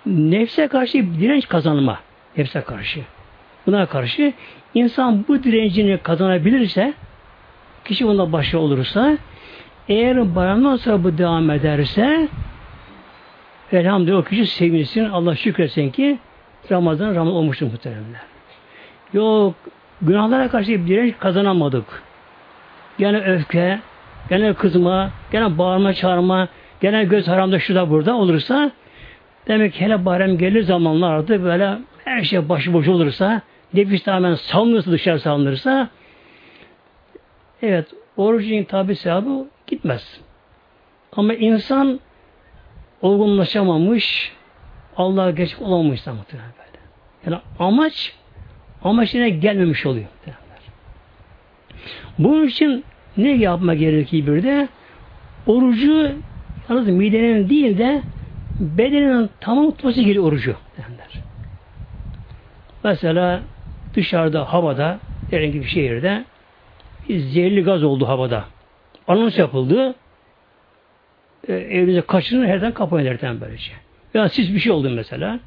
[0.06, 2.00] Nefse karşı bir direnç kazanma.
[2.36, 3.00] Nefse karşı.
[3.66, 4.32] Buna karşı
[4.74, 6.94] insan bu direncini kazanabilirse
[7.84, 9.18] kişi bunda başarılı olursa
[9.88, 12.28] eğer bayramdan sonra bu devam ederse
[13.72, 16.18] elhamdülillah o kişi sevinsin Allah şükretsin ki
[16.70, 18.20] Ramazan Ramazan olmuştur muhteremler.
[19.12, 19.54] Yok
[20.02, 22.02] günahlara karşı bir direnç kazanamadık.
[22.98, 23.80] Gene öfke,
[24.28, 26.48] gene kızma, gene bağırma çağırma,
[26.80, 28.70] gene göz haramda şurada burada olursa
[29.48, 33.42] demek ki hele bayram gelir zamanlarda böyle her şey başıboş olursa
[33.74, 35.88] nefis tamamen salınırsa dışarı salınırsa
[37.62, 40.20] evet orucun tabi sevabı gitmez.
[41.12, 42.00] Ama insan
[43.02, 44.32] olgunlaşamamış,
[44.96, 46.78] Allah'a geç olamamış muhtemelen böyle.
[47.26, 48.14] Yani amaç
[48.84, 50.06] amaç yine gelmemiş oluyor.
[50.16, 50.40] Muhtemelen.
[52.18, 52.84] Bunun için
[53.16, 54.68] ne yapma gerekiyor bir de?
[55.46, 56.12] Orucu
[56.68, 58.02] yalnız midenin değil de
[58.60, 60.56] bedenin tamam tutması gerekiyor orucu.
[60.76, 61.24] Derler.
[62.84, 63.40] Mesela
[63.94, 64.98] dışarıda havada
[65.30, 66.24] herhangi bir şehirde
[67.08, 68.44] bir zehirli gaz oldu havada.
[69.08, 69.94] Anons yapıldı.
[71.48, 73.72] E, evinize kaçırın herden kapayın herden böylece.
[74.14, 75.40] Ya siz bir şey oldu mesela.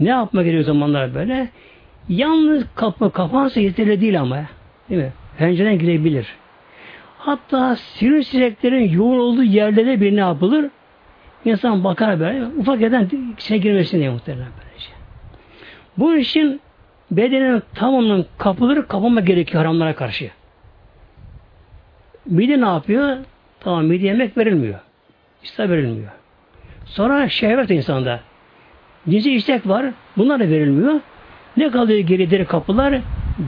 [0.00, 1.48] Ne yapmak gerekiyor zamanlar böyle?
[2.08, 4.44] Yalnız kapı kapansa yeterli değil ama.
[4.90, 5.12] Değil mi?
[5.38, 6.26] Pencereden girebilir.
[7.18, 10.70] Hatta sineklerin yoğun olduğu yerlere bir ne yapılır?
[11.44, 14.90] İnsan bakar böyle ufak yerden içine girmesin diye muhtemelen böylece.
[15.96, 16.60] Bu için
[17.10, 20.30] bedenin tamamının kapıları kapanma gerekiyor haramlara karşı.
[22.26, 23.16] Mide ne yapıyor?
[23.60, 24.80] Tamam mide yemek verilmiyor.
[25.42, 26.17] İster verilmiyor.
[26.88, 28.20] Sonra şehvet insanda.
[29.10, 29.86] Dizi istek var.
[30.16, 31.00] Bunlar da verilmiyor.
[31.56, 33.00] Ne kalıyor gerileri kapılar?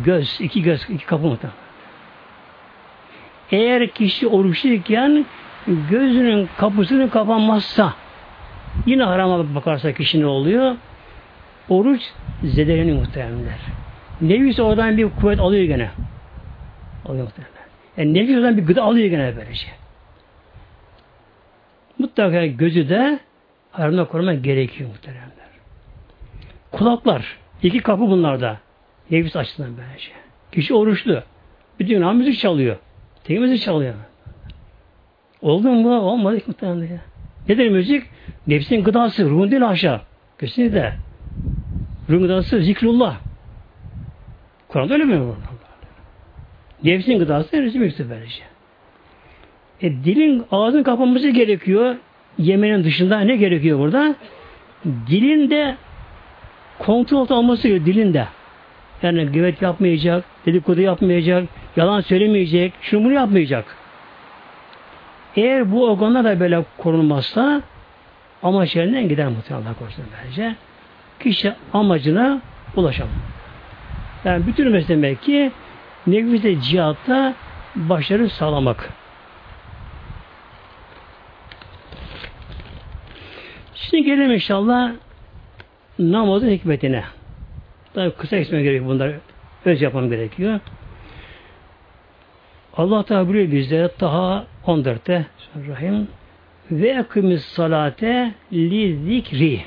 [0.05, 0.40] Göz.
[0.40, 0.87] iki göz.
[0.90, 1.59] iki kapı muhtemelen.
[3.50, 5.24] Eğer kişi oruçluyken
[5.90, 7.94] gözünün kapısını kapanmazsa
[8.87, 10.76] Yine harama bakarsa kişi ne oluyor?
[11.68, 12.03] Oruç
[12.44, 13.59] zedeleniyor muhteremler.
[14.20, 15.90] Nefis oradan bir kuvvet alıyor gene.
[17.07, 17.62] Alıyor muhteremler.
[17.96, 19.66] Yani nefis oradan bir gıda alıyor gene böylece.
[21.98, 23.18] Mutlaka gözü de
[23.70, 25.30] haramda korumak gerekiyor muhteremler.
[26.72, 27.38] Kulaklar.
[27.62, 28.59] iki kapı bunlarda.
[29.11, 30.11] Nefis açısından böylece.
[30.52, 31.22] Kişi oruçlu.
[31.78, 32.76] Bütün an müzik çalıyor.
[33.24, 33.94] Tek müzik çalıyor.
[35.42, 36.00] Oldu mu?
[36.00, 37.00] Olmadı muhtemelen ya.
[37.48, 38.02] Nedir müzik?
[38.46, 40.00] Nefsin gıdası, ruhun değil aşağı.
[40.40, 40.96] Kesinlikle.
[42.09, 43.20] Ruhun gıdası zikrullah.
[44.68, 45.35] Kur'an'da öyle mi?
[46.85, 48.42] Nefsin gıdası resim böylece.
[49.83, 51.96] E, dilin, ağzın kapanması gerekiyor.
[52.38, 54.14] Yemenin dışında ne gerekiyor burada?
[54.84, 55.76] Dilin de
[56.78, 58.26] kontrol alması gerekiyor dilinde.
[59.02, 61.44] Yani güvet yapmayacak, dedikodu yapmayacak,
[61.76, 63.76] yalan söylemeyecek, şunu bunu yapmayacak.
[65.36, 67.62] Eğer bu organlar da böyle korunmazsa
[68.42, 70.54] amaç yerinden gider muhtemelen Allah korusun bence.
[71.20, 72.40] Kişi amacına
[72.76, 73.12] ulaşamaz.
[74.24, 75.52] Yani bütün mesele demek ki
[76.06, 77.34] nefiste cihatta
[77.76, 78.90] başarı sağlamak.
[83.80, 84.92] Şimdi gelelim inşallah
[85.98, 87.04] namazın hikmetine.
[87.94, 89.12] Tabi kısa geçmem gerekiyor bunlar.
[89.64, 90.60] Öz yapmam gerekiyor.
[92.76, 95.26] Allah Teala buyuruyor bize Taha 14'te
[95.68, 96.08] Rahim
[96.70, 99.60] ve ekimiz salate li zikri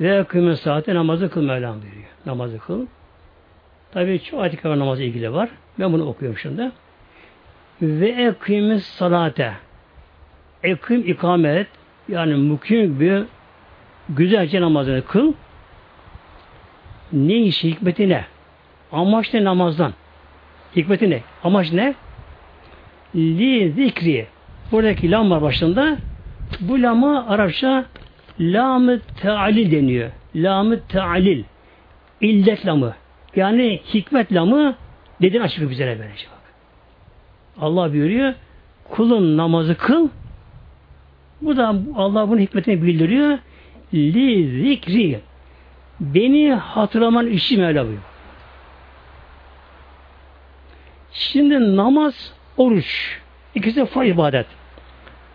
[0.00, 2.08] ve ekimiz salate namazı kıl Mevlam buyuruyor.
[2.26, 2.86] Namazı kıl.
[3.92, 5.48] Tabi çok ayet var namazı ilgili var.
[5.78, 6.70] Ben bunu okuyorum şimdi.
[7.82, 9.52] Ve ekimiz salate
[10.62, 11.79] ekim ikamet
[12.10, 13.22] yani mukim bir
[14.08, 15.32] güzelce namazını kıl.
[17.12, 18.24] Ne işi hikmeti ne?
[18.92, 19.92] Amaç ne namazdan?
[20.76, 21.20] Hikmeti ne?
[21.44, 21.94] Amaç ne?
[23.14, 24.26] Li zikri.
[24.72, 25.96] Buradaki lam var başında.
[26.60, 27.84] Bu lama Arapça
[28.40, 30.10] lam-ı tealil deniyor.
[30.34, 31.44] Lam-ı tealil.
[32.20, 32.94] İllet lamı.
[33.36, 34.74] Yani hikmet lamı
[35.22, 36.54] dedin açık güzel böylece bak.
[37.60, 38.34] Allah buyuruyor
[38.90, 40.08] kulun namazı kıl
[41.42, 43.38] bu da Allah bunun hikmetini bildiriyor.
[43.94, 45.20] Li zikri.
[46.00, 48.02] Beni hatırlaman işi Mevla buyuruyor.
[51.12, 53.20] Şimdi namaz, oruç.
[53.54, 54.46] İkisi de farz ibadet.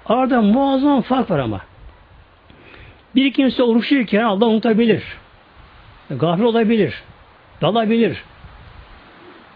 [0.05, 1.61] Arada muazzam fark var ama.
[3.15, 5.03] Bir kimse oruçluyken Allah unutabilir.
[6.09, 7.03] Gafil olabilir.
[7.61, 8.23] Dalabilir.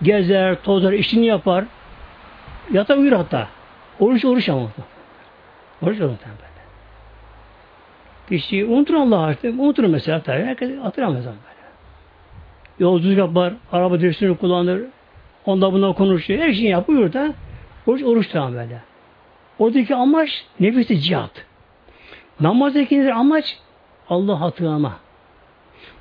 [0.01, 1.65] Gezer, tozar, işini yapar.
[2.71, 3.47] Yata uyur hatta.
[3.99, 4.69] Oruç oruç ama.
[5.81, 6.49] Oruç oruç böyle.
[8.29, 9.59] Kişi unutur Allah artık.
[9.59, 10.43] Unutur mesela tabii.
[10.43, 11.39] Herkes hatırlamaz böyle.
[12.79, 14.81] Yolculuk yapar, araba direksiyonu kullanır,
[15.45, 17.33] onda buna konuşuyor, her şeyi yapıyor da
[17.87, 18.81] oruç oruç tamam böyle.
[19.59, 21.45] Oradaki amaç nefisi cihat.
[22.39, 23.57] Namazdaki amaç
[24.09, 24.93] Allah hatırlama.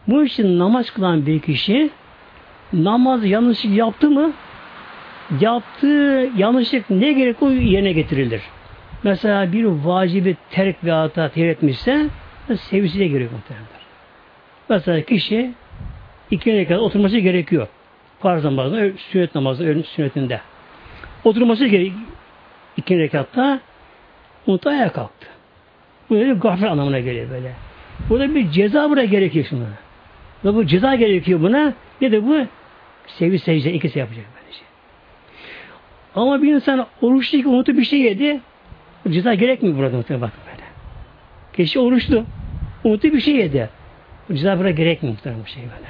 [0.06, 1.90] Bu için namaz kılan bir kişi
[2.72, 4.32] namaz yanlışlık yaptı mı
[5.40, 8.42] yaptığı yanlışlık ne gerek o yerine getirilir.
[9.02, 12.06] Mesela bir vacibi terk ve hata tehir etmişse
[12.56, 13.66] sevgisiyle giriyor muhtemelen.
[14.68, 15.50] Mesela kişi
[16.30, 17.68] iki rekat oturması gerekiyor.
[18.20, 20.40] Farz namazında, sünnet namazında, ölüm sünnetinde.
[21.24, 22.00] Oturması gerekiyor
[22.76, 23.60] iki rekatta.
[24.46, 25.26] Unuttu ayağa kalktı.
[26.10, 27.52] Bu böyle gaflet anlamına geliyor böyle.
[28.08, 29.66] Burada bir ceza buraya gerekiyor şuna.
[30.44, 31.72] Ve bu ceza gerekiyor buna.
[32.00, 32.46] Ne de bu
[33.06, 34.62] sevgi secde ikisi yapacak böylece.
[36.14, 38.40] Ama bir insan oruçlu ki unutup bir şey yedi.
[39.10, 40.64] Ceza gerekmiyor burada muhtemelen bakın böyle.
[41.52, 42.24] Kişi oruçlu.
[42.84, 43.68] Unutup bir şey yedi.
[44.32, 45.88] Ceza burada gerekmiyor muhtemelen bu şey böyle.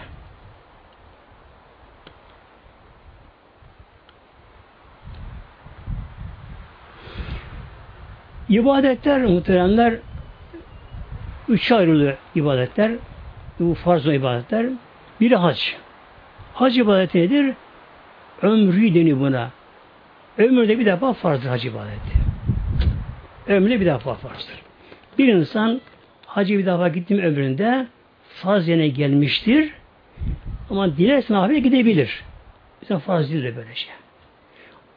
[8.48, 9.94] İbadetler muhteremler
[11.48, 12.92] üç ayrılıyor ibadetler.
[13.60, 14.66] Bu farz ibadetler.
[15.20, 15.60] Biri hac.
[16.54, 17.54] Hac ibadeti nedir?
[18.42, 19.50] Ömrü deniyor buna.
[20.38, 22.27] Ömürde bir defa farzdır hac ibadeti.
[23.48, 24.62] Ömrü bir defa farzdır.
[25.18, 25.80] Bir insan
[26.26, 27.86] hacı bir defa gittim ömründe
[28.28, 29.72] farz yerine gelmiştir.
[30.70, 32.24] Ama dilerse nafile gidebilir.
[32.82, 33.92] Mesela farz değil de böyle şey.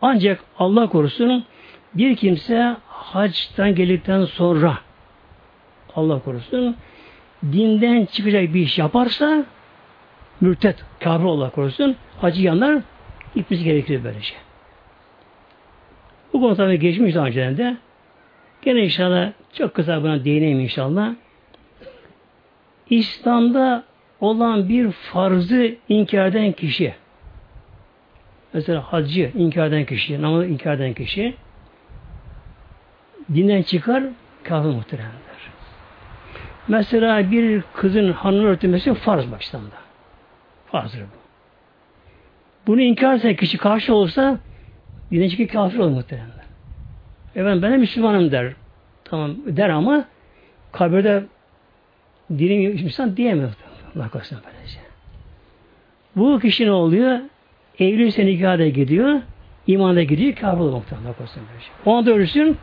[0.01, 1.45] Ancak Allah korusun
[1.93, 4.77] bir kimse hacdan geldikten sonra
[5.95, 6.75] Allah korusun
[7.43, 9.45] dinden çıkacak bir iş yaparsa
[10.41, 12.81] mürtet, kafir Allah korusun hacı yanlar
[13.35, 14.33] gitmesi gerekiyor böylece.
[16.33, 17.77] Bu konu tabi geçmiş daha önceden de
[18.61, 21.13] gene inşallah çok kısa buna değineyim inşallah.
[22.89, 23.83] İslam'da
[24.19, 26.93] olan bir farzı inkar eden kişi
[28.53, 31.35] mesela hacı inkar eden kişi, namazı inkar eden kişi
[33.33, 34.03] dinden çıkar,
[34.43, 35.11] kafir muhteremler.
[36.67, 39.75] Mesela bir kızın hanım örtülmesi farz bak İslam'da.
[40.65, 41.21] Farzdır bu.
[42.67, 44.39] Bunu inkar etse kişi karşı olursa
[45.11, 46.40] dineci kafir olur muhteremler.
[47.35, 48.53] Efendim ben de Müslümanım der.
[49.03, 50.05] Tamam der ama
[50.71, 51.23] kabirde
[52.29, 53.51] dinim insan diyemiyor.
[53.95, 54.79] Allah korusun böylece.
[56.15, 57.19] Bu kişi ne oluyor?
[57.79, 59.21] Evliyse nikahda gidiyor,
[59.67, 60.73] imanda gidiyor, kafir olur.
[60.73, 61.67] Allah korusun böylece.
[61.85, 62.57] O anda ölürsün,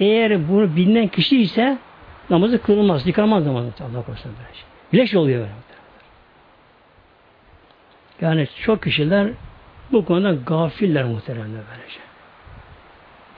[0.00, 1.78] eğer bunu bilinen kişi ise
[2.30, 3.68] namazı kılınmaz, yıkanmaz namazı.
[3.68, 4.60] Allah korusun böylece.
[4.92, 5.52] Bileş oluyor böyle.
[8.20, 9.28] Yani çok kişiler
[9.92, 12.07] bu konuda gafiller muhtemelen böylece.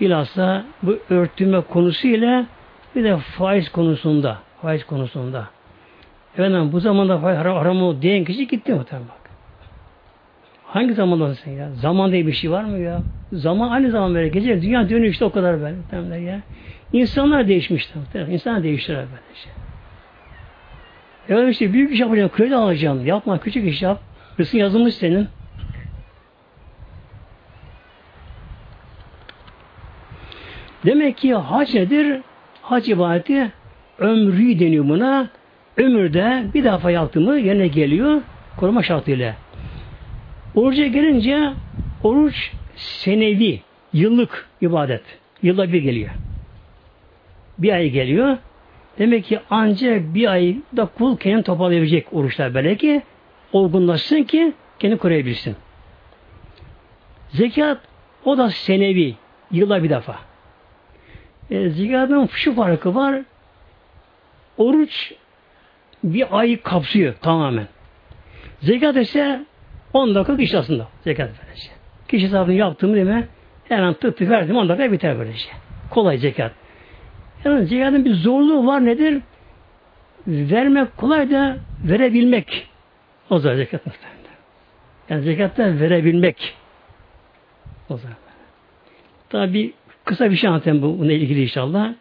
[0.01, 2.47] Bilhassa bu örtünme konusuyla
[2.97, 5.49] bir de faiz konusunda faiz konusunda.
[6.35, 9.31] Efendim bu zamanda faiz haram, haram diyen kişi gitti muhtemelen bak.
[10.67, 11.71] Hangi zamandasın ya?
[11.71, 13.03] Zaman diye bir şey var mı ya?
[13.33, 14.29] Zaman aynı zaman böyle.
[14.29, 15.77] Gece dünya dönüyor işte o kadar böyle.
[15.77, 16.41] Muhtemelen ya.
[16.93, 18.31] İnsanlar değişmişler muhtemelen.
[18.31, 19.53] İnsanlar değiştiler böyle şey.
[21.29, 23.07] Evet işte büyük iş yapacağım, kredi alacağım.
[23.07, 24.01] Yapma, küçük iş yap.
[24.41, 25.29] Rızkın yazılmış senin.
[30.85, 32.21] Demek ki hac nedir?
[32.62, 33.53] Hac ibadeti
[33.99, 35.29] ömrü deniyor buna.
[35.77, 38.23] Ömürde bir defa yaptı mı yerine geliyor
[38.57, 39.37] koruma şartıyla.
[40.55, 41.53] Oruca gelince
[42.03, 43.61] oruç senevi,
[43.93, 45.03] yıllık ibadet.
[45.43, 46.11] Yılda bir geliyor.
[47.59, 48.37] Bir ay geliyor.
[48.99, 53.03] Demek ki ancak bir ayda kul kendini toparlayabilecek oruçlar böyle ki
[53.53, 55.57] olgunlaşsın ki kendini koruyabilsin.
[57.29, 57.79] Zekat
[58.25, 59.14] o da senevi,
[59.51, 60.30] yılda bir defa.
[61.51, 63.23] E, zekatın şu farkı var.
[64.59, 65.13] Oruç
[66.05, 67.67] bir ayı kapsıyor tamamen.
[68.61, 69.45] Zekat ise
[69.93, 70.89] 10 dakika iş aslında.
[71.05, 71.71] Zekat böylece.
[72.09, 73.29] Kişi hesabını yaptığımı deme
[73.69, 75.49] hemen tık tık verdim 10 dakika biter böylece.
[75.91, 76.53] Kolay zekat.
[77.45, 79.23] Yani zekatın bir zorluğu var nedir?
[80.27, 82.69] Vermek kolay da verebilmek.
[83.31, 83.81] O zaman zekat
[85.09, 86.55] Yani zekatta verebilmek.
[87.89, 88.17] O zaman.
[89.29, 89.73] Tabi
[90.05, 91.93] kısa bir şey anlatayım bununla ilgili inşallah.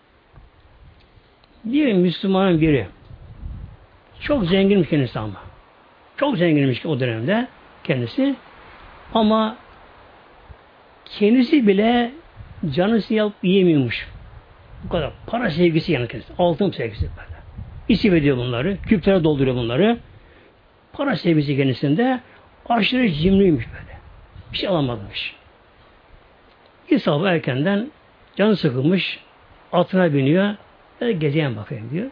[1.66, 2.88] Bir Müslümanın biri
[4.20, 5.42] çok zenginmiş kendisi ama.
[6.18, 7.48] Çok zenginmiş o dönemde
[7.84, 8.36] kendisi.
[9.14, 9.58] Ama
[11.06, 12.12] kendisi bile
[12.72, 14.08] canı siyah yiyemiyormuş.
[14.84, 15.12] Bu kadar.
[15.28, 16.34] Para sevgisi yani kendisi.
[16.38, 17.40] Altın sevgisi böyle.
[17.90, 18.78] İsim ediyor bunları.
[18.82, 19.98] Küplere dolduruyor bunları.
[20.94, 22.20] Para sevgisi kendisinde
[22.70, 24.00] aşırı cimriymiş böyle.
[24.52, 25.36] Bir şey alamamış.
[26.92, 27.92] Bir sabah erkenden
[28.36, 29.20] canı sıkılmış.
[29.72, 30.56] Atına biniyor.
[31.02, 32.08] Böyle gezeyim bakayım diyor.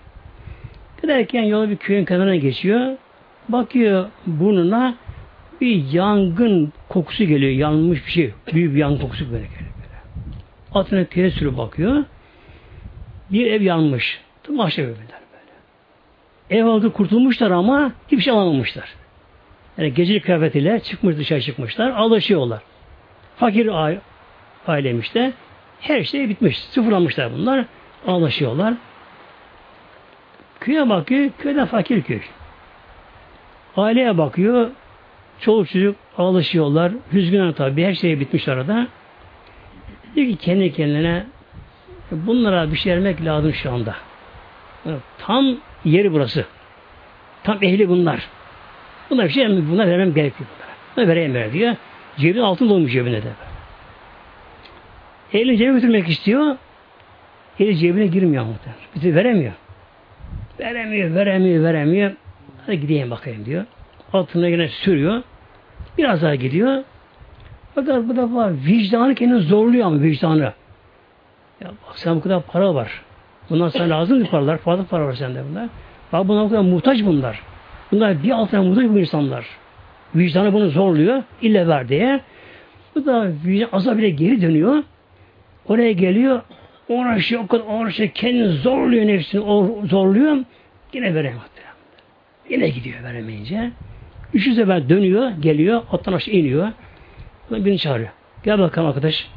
[1.01, 2.97] Giderken yola bir köyün kenarına geçiyor.
[3.49, 4.95] Bakıyor burnuna
[5.61, 7.51] bir yangın kokusu geliyor.
[7.51, 8.33] Yanmış bir şey.
[8.53, 9.61] Büyük bir yangın kokusu böyle geliyor.
[9.61, 10.79] Böyle.
[10.79, 12.03] Atına köye sürü bakıyor.
[13.31, 14.21] Bir ev yanmış.
[14.43, 14.97] Tam aşağı böyle.
[16.49, 18.89] Ev halkı kurtulmuşlar ama hiçbir şey alamamışlar.
[19.77, 21.89] Yani gecelik kıyafetiyle çıkmış dışarı çıkmışlar.
[21.89, 22.61] Alışıyorlar.
[23.35, 23.67] Fakir
[24.69, 25.33] aileymiş de
[25.79, 26.59] her şey bitmiş.
[26.59, 27.65] Sıfırlanmışlar bunlar.
[28.07, 28.73] Anlaşıyorlar.
[30.59, 31.29] Köye bakıyor.
[31.39, 32.19] Köyde fakir köy.
[33.77, 34.69] Aileye bakıyor.
[35.39, 36.91] Çoluk çocuk alışıyorlar.
[37.13, 37.85] Hüzgün tabi.
[37.85, 38.87] Her şey bitmiş arada.
[40.15, 41.25] Diyor ki kendi kendine
[42.11, 43.95] bunlara bir şey vermek lazım şu anda.
[45.17, 46.45] Tam yeri burası.
[47.43, 48.27] Tam ehli bunlar.
[49.09, 50.49] Bunlar bir şey buna vermem gerekiyor.
[50.97, 51.75] Buna vereyim ver diyor.
[52.17, 53.29] Cebin altın dolmuş cebine de.
[55.33, 56.55] Elini cebine götürmek istiyor.
[57.59, 58.81] Eli cebine girmiyor muhtemelen.
[58.95, 59.53] Bizi veremiyor.
[60.59, 62.11] Veremiyor, veremiyor, veremiyor.
[62.65, 63.65] Hadi gideyim bakayım diyor.
[64.13, 65.23] Altına yine sürüyor.
[65.97, 66.83] Biraz daha gidiyor.
[67.75, 70.53] Fakat bu defa vicdanı kendini zorluyor ama vicdanı.
[71.61, 73.01] Ya bak sen bu kadar para var.
[73.49, 74.57] Bunlar sana lazım paralar.
[74.57, 75.69] Fazla para var sende bunlar.
[76.13, 77.41] Bak bunlar bu kadar muhtaç bunlar.
[77.91, 79.45] Bunlar bir altına muhtaç bu insanlar.
[80.15, 81.23] Vicdanı bunu zorluyor.
[81.41, 82.19] İlle ver diye.
[82.95, 84.83] Bu da vicdan azab bile geri dönüyor.
[85.69, 86.41] Oraya geliyor.
[87.19, 89.41] Şey o kadar şey kendini zorluyor nefsini
[89.87, 90.37] zorluyor.
[90.93, 91.41] Yine veremez.
[92.49, 93.71] Yine gidiyor veremeyince.
[94.33, 96.71] Üçü sefer dönüyor, geliyor, attan aşağı iniyor.
[97.51, 98.09] Birini çağırıyor.
[98.43, 99.29] Gel bakalım arkadaş.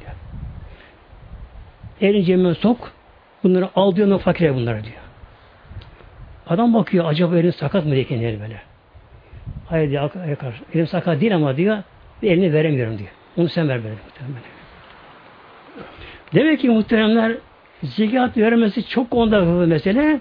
[2.00, 2.92] Elini cebime sok.
[3.42, 4.96] Bunları al diyor, fakire bunları diyor.
[6.46, 8.62] Adam bakıyor, acaba elin sakat mı diye kendine böyle.
[9.66, 10.10] Hayır diyor.
[10.74, 11.82] Elim sakat değil ama diyor,
[12.22, 13.10] elini veremiyorum diyor.
[13.36, 13.96] Onu sen ver böyle.
[16.34, 17.36] Demek ki muhteremler
[17.82, 20.20] zekat vermesi çok onda bir mesele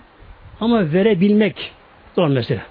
[0.60, 1.72] ama verebilmek
[2.16, 2.62] zor mesele.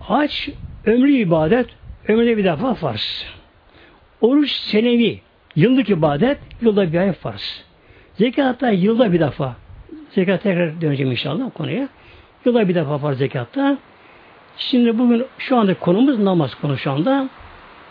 [0.00, 0.48] Hac
[0.86, 1.66] ömrü ibadet,
[2.08, 3.26] ömrüde bir defa farz.
[4.20, 5.20] Oruç senevi,
[5.56, 7.64] Yıllık ibadet, yılda bir ay farz.
[8.14, 9.56] Zekat da yılda bir defa.
[10.10, 11.88] Zekat tekrar döneceğim inşallah konuya.
[12.44, 13.78] Yılda bir defa farz zekatta.
[14.56, 17.28] Şimdi bugün şu anda konumuz namaz konu şu anda.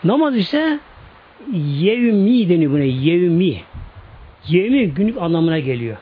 [0.04, 0.78] Namaz ise
[1.54, 2.82] yevmi deniyor buna.
[2.82, 3.62] Yevmi.
[4.48, 5.96] Yevmi günlük anlamına geliyor.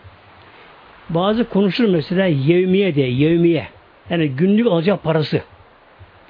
[1.10, 3.68] Bazı konuşur mesela yevmiye diye, yevmiye.
[4.10, 5.42] Yani günlük alacak parası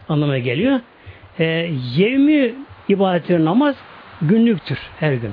[0.08, 0.80] anlamına geliyor.
[1.38, 1.44] E,
[1.96, 2.54] yevmi
[2.88, 3.76] ibadetleri namaz
[4.22, 5.32] günlüktür her gün.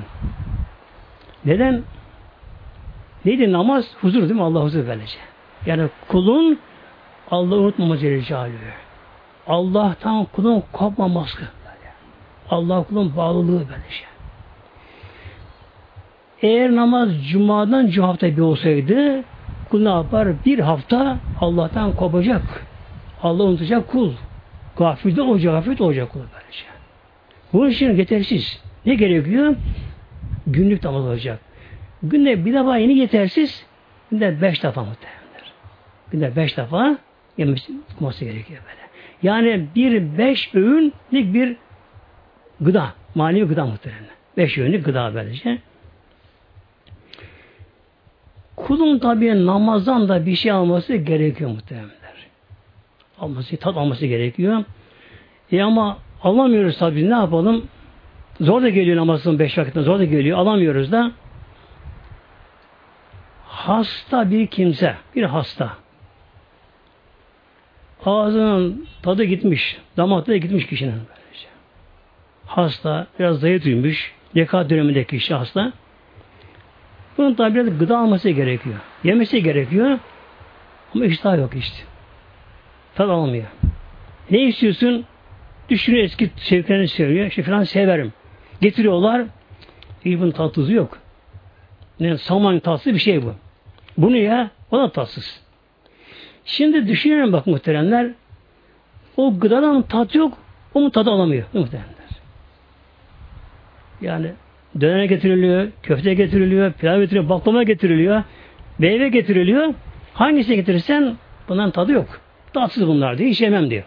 [1.44, 1.82] Neden?
[3.24, 3.90] Neydi namaz?
[4.00, 4.42] Huzur değil mi?
[4.42, 5.18] Allah huzur verecek.
[5.66, 6.58] Yani kulun
[7.30, 8.50] Allah'ı unutmaması Celle
[9.46, 11.48] Allah'tan kulun kopmaması.
[12.50, 14.06] Allah kulun bağlılığı böylece.
[16.42, 19.24] Eğer namaz cumadan cuma hafta bir olsaydı
[19.70, 20.28] kul ne yapar?
[20.46, 22.66] Bir hafta Allah'tan kopacak.
[23.22, 24.12] Allah unutacak kul.
[24.78, 26.64] Gafilde olacak, gafilde olacak kul böylece.
[27.52, 28.62] Bunun için yetersiz.
[28.86, 29.56] Ne gerekiyor?
[30.46, 31.40] Günlük namaz olacak.
[32.02, 33.66] Günde bir defa yeni yetersiz,
[34.10, 35.52] günde beş defa muhtemelendir.
[36.10, 36.98] Günde beş defa
[37.38, 37.72] yemesi
[38.20, 38.86] gerekiyor böyle.
[39.22, 41.56] Yani bir beş öğünlük bir
[42.60, 44.16] gıda, manevi gıda muhtemelen.
[44.36, 45.58] Beş öğünlük gıda böylece.
[48.56, 51.96] Kulun tabi namazdan da bir şey alması gerekiyor muhtemelenler.
[53.18, 54.64] Alması, tat alması gerekiyor.
[55.52, 57.68] E ama alamıyoruz tabi ne yapalım?
[58.40, 60.38] Zor da geliyor namazın beş vakitte zor da geliyor.
[60.38, 61.12] Alamıyoruz da.
[63.44, 65.72] Hasta bir kimse, bir hasta.
[68.04, 71.00] Ağzının tadı gitmiş, damak tadı gitmiş kişinin.
[72.46, 75.72] Hasta, biraz zayıf duymuş, yaka dönemindeki kişi hasta.
[77.18, 78.76] Bunun tabi biraz gıda alması gerekiyor.
[79.04, 79.98] Yemesi gerekiyor.
[80.94, 81.78] Ama iştah yok işte.
[82.94, 83.46] Tad almıyor.
[84.30, 85.04] Ne istiyorsun?
[85.68, 87.26] Düşünüyor eski sevklerini söylüyor.
[87.26, 88.12] İşte falan severim.
[88.60, 89.24] Getiriyorlar.
[90.04, 90.98] İyi bunun tatlısı yok.
[92.00, 93.34] Ne saman tatlısı bir şey bu.
[93.98, 95.40] Bunu ya o da tatsız.
[96.44, 98.10] Şimdi düşünelim bak muhteremler.
[99.16, 100.38] O gıdadan tat yok.
[100.74, 102.05] O mu tadı alamıyor muhteremler.
[104.00, 104.32] Yani
[104.80, 108.22] döner getiriliyor, köfte getiriliyor, pilav getiriliyor, baklava getiriliyor,
[108.78, 109.74] meyve getiriliyor.
[110.14, 111.16] Hangisini getirirsen
[111.48, 112.20] bundan tadı yok.
[112.52, 113.84] Tatsız bunlar diye hiç yemem diyor.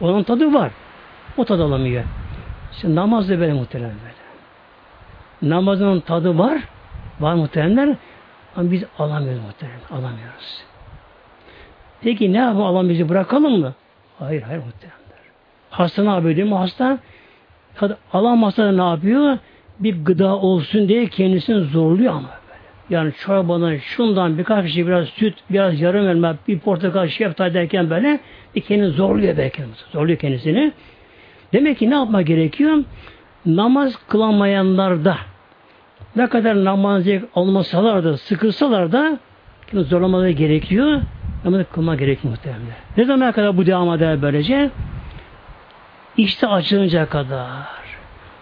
[0.00, 0.70] Onun tadı var.
[1.36, 2.04] O tadı alamıyor.
[2.72, 5.54] İşte namaz da böyle muhterem böyle.
[5.54, 6.58] Namazın tadı var.
[7.20, 7.96] Var muhteremler.
[8.56, 9.80] Ama biz alamıyoruz muhterem.
[9.90, 10.64] Alamıyoruz.
[12.00, 12.62] Peki ne yapalım?
[12.62, 13.74] Allah bizi bırakalım mı?
[14.18, 15.18] Hayır hayır muhteremler.
[15.70, 16.54] Hasta ne yapıyor mi?
[16.54, 16.98] Hasta
[18.12, 19.38] alamazsa ne yapıyor?
[19.80, 22.60] Bir gıda olsun diye kendisini zorluyor ama böyle.
[22.90, 28.20] Yani çorbadan, şundan birkaç şey biraz süt, biraz yarım elma, bir portakal, şeftali derken böyle
[28.54, 29.62] bir kendini zorluyor belki.
[29.92, 30.72] Zorluyor kendisini.
[31.52, 32.84] Demek ki ne yapma gerekiyor?
[33.46, 35.16] Namaz kılamayanlar da
[36.16, 37.04] ne kadar namaz
[37.34, 39.18] olmasalar da sıkılsalar da
[39.72, 41.00] zorlamaları gerekiyor.
[41.44, 42.62] Namazı kılma gerekiyor muhtemelen.
[42.96, 44.70] Ne zaman kadar bu devam eder böylece?
[46.16, 47.66] İşte açılınca kadar.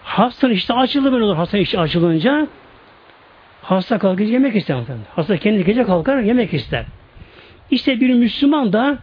[0.03, 1.35] Hasta işte açıldı böyle olur.
[1.35, 2.47] Hasta işte açılınca
[3.61, 4.77] hasta kalkınca yemek ister.
[5.15, 6.85] Hasta kendi gece kalkar yemek ister.
[7.71, 8.97] İşte bir Müslüman da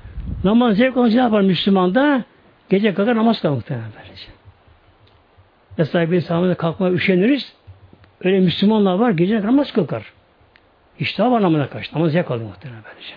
[0.44, 2.24] namaz zevk alınca ne yapar Müslüman da
[2.70, 4.26] gece kalkar namaz kılar muhtemelen böylece.
[5.78, 7.52] Mesela bir sahamda kalkmaya üşeniriz.
[8.24, 10.12] Öyle Müslümanlar var gece namaz kılkar.
[10.98, 11.94] İştah var namına karşı.
[11.94, 13.14] Namaz zevk alıyor muhtemelen böylece.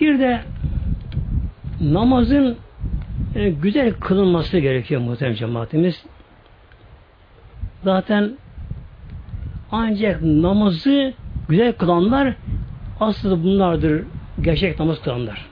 [0.00, 0.40] Bir de
[1.80, 2.56] namazın
[3.34, 6.04] e, güzel kılınması gerekiyor muhtemelen cemaatimiz.
[7.84, 8.32] Zaten
[9.72, 11.12] ancak namazı
[11.48, 12.34] güzel kılanlar
[13.00, 14.04] aslında bunlardır
[14.40, 15.46] gerçek namaz kılanlar.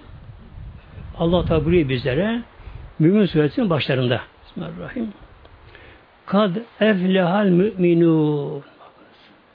[1.18, 2.42] Allah tabi bizlere
[2.98, 4.20] Mümin suresinin başlarında.
[4.44, 5.12] Bismillahirrahmanirrahim.
[6.26, 8.62] Kad eflehal müminun.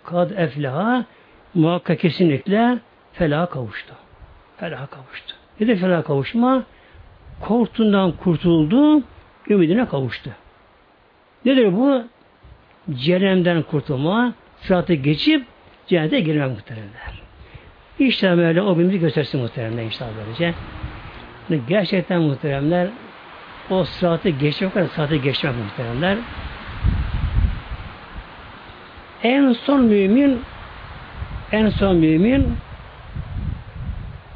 [0.03, 1.05] Kad efleha
[1.53, 2.79] muhakkak kesinlikle
[3.13, 3.93] felaha kavuştu.
[4.57, 5.35] Felaha kavuştu.
[5.59, 6.63] Ne de felaha kavuşma?
[7.41, 9.03] Korktuğundan kurtuldu,
[9.49, 10.31] ümidine kavuştu.
[11.45, 12.03] Nedir bu?
[12.93, 15.45] Cehennemden kurtulma, sıratı geçip
[15.87, 17.21] cennete girmek muhteremler.
[17.99, 20.53] İşte böyle o gün göstersin muhteremler inşallah böylece.
[21.67, 22.87] Gerçekten muhteremler
[23.69, 26.17] o sıratı geçmek kadar sıratı geçmek muhteremler.
[29.23, 30.41] En son mümin
[31.51, 32.57] en son mümin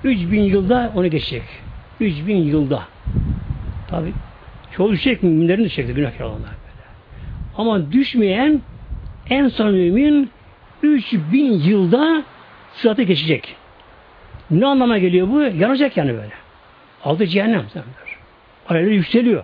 [0.03, 1.43] 3000 yılda onu geçecek.
[1.99, 2.83] 3000 yılda.
[3.89, 4.13] Tabi
[4.71, 6.87] çoğu düşecek müminlerin düşecektir günahkar olanlar böyle.
[7.57, 8.61] Ama düşmeyen
[9.29, 10.29] en son mümin
[10.83, 12.23] 3000 yılda
[12.73, 13.55] sıratı geçecek.
[14.51, 15.41] Ne anlama geliyor bu?
[15.41, 16.33] Yanacak yani böyle.
[17.03, 17.85] Aldı cehennem sanır.
[18.69, 19.43] Alevler yükseliyor.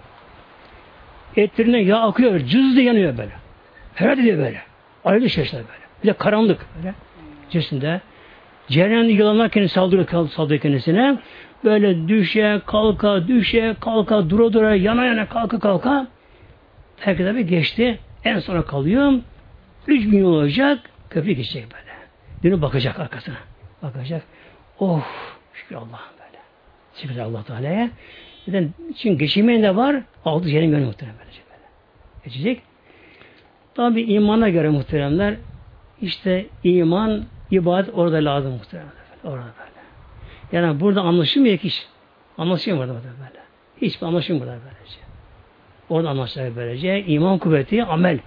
[1.35, 2.39] Etlerine yağ akıyor.
[2.39, 3.31] Cız diye yanıyor böyle.
[3.93, 4.61] Ferhat ediyor böyle.
[5.05, 5.79] Alevli şaşlar böyle.
[6.03, 6.93] Bir de karanlık böyle.
[7.49, 8.01] İçerisinde.
[8.67, 11.17] Cehennemde yılanlar kendisi saldırıyor, saldırıyor kendisine.
[11.63, 16.07] Böyle düşe, kalka, düşe, kalka, dura dura, yana yana, kalka kalka.
[16.99, 17.99] Herkes bir geçti.
[18.23, 19.13] En sona kalıyor.
[19.87, 20.79] Üç bin yıl olacak.
[21.09, 21.97] Köprü geçecek böyle.
[22.43, 23.35] Dönüp bakacak arkasına.
[23.83, 24.23] Bakacak.
[24.79, 25.05] Oh
[25.53, 26.39] şükür Allah böyle.
[26.95, 27.89] Şükür Allah Teala'ya.
[28.47, 28.73] Neden?
[28.97, 29.95] Çünkü geçirmeyen de var.
[30.25, 31.27] Altı cehennem gönlü muhtemelen böyle.
[32.23, 32.61] Geçecek.
[33.75, 35.35] Tabi imana göre muhteremler
[36.01, 38.91] işte iman, ibadet orada lazım muhteremler.
[39.23, 39.77] Orada böyle.
[40.51, 41.87] Yani burada anlaşılmıyor ki hiç.
[42.37, 43.41] Anlaşılmıyor burada böyle.
[43.81, 44.99] Hiçbir anlaşılmıyor burada böylece.
[45.89, 47.03] Orada anlaşılıyor böylece.
[47.05, 48.19] İman kuvveti, amel.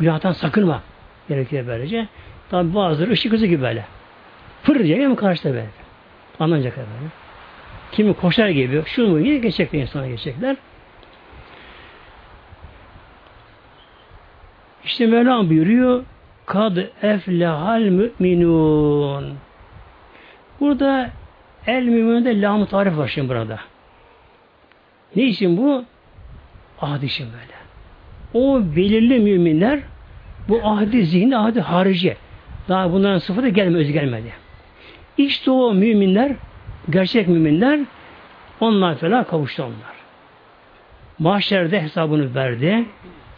[0.00, 0.82] Günahtan sakınma
[1.28, 2.08] gerekiyor böylece.
[2.50, 3.84] Tabi bazıları ışık hızı gibi böyle.
[4.62, 5.68] Fır diye mi karşıda böyle.
[6.40, 6.88] Anlanacak böyle.
[7.92, 10.56] Kimi koşar gibi, şu mu diye geçecekler insana geçecekler.
[14.84, 16.04] İşte Mevlam buyuruyor
[16.48, 19.34] kad eflehal müminun.
[20.60, 21.10] Burada
[21.66, 23.58] el müminde lam tarif var şimdi burada.
[25.16, 25.84] Ne için bu?
[26.80, 27.58] Ahd için böyle.
[28.34, 29.80] O belirli müminler
[30.48, 32.16] bu ahdi zihni ahdi harici.
[32.68, 34.32] Daha bunların sıfatı gelmedi, özü gelmedi.
[35.18, 36.32] İşte o müminler,
[36.90, 37.80] gerçek müminler
[38.60, 39.98] onlar falan kavuştu onlar.
[41.18, 42.84] Mahşerde hesabını verdi.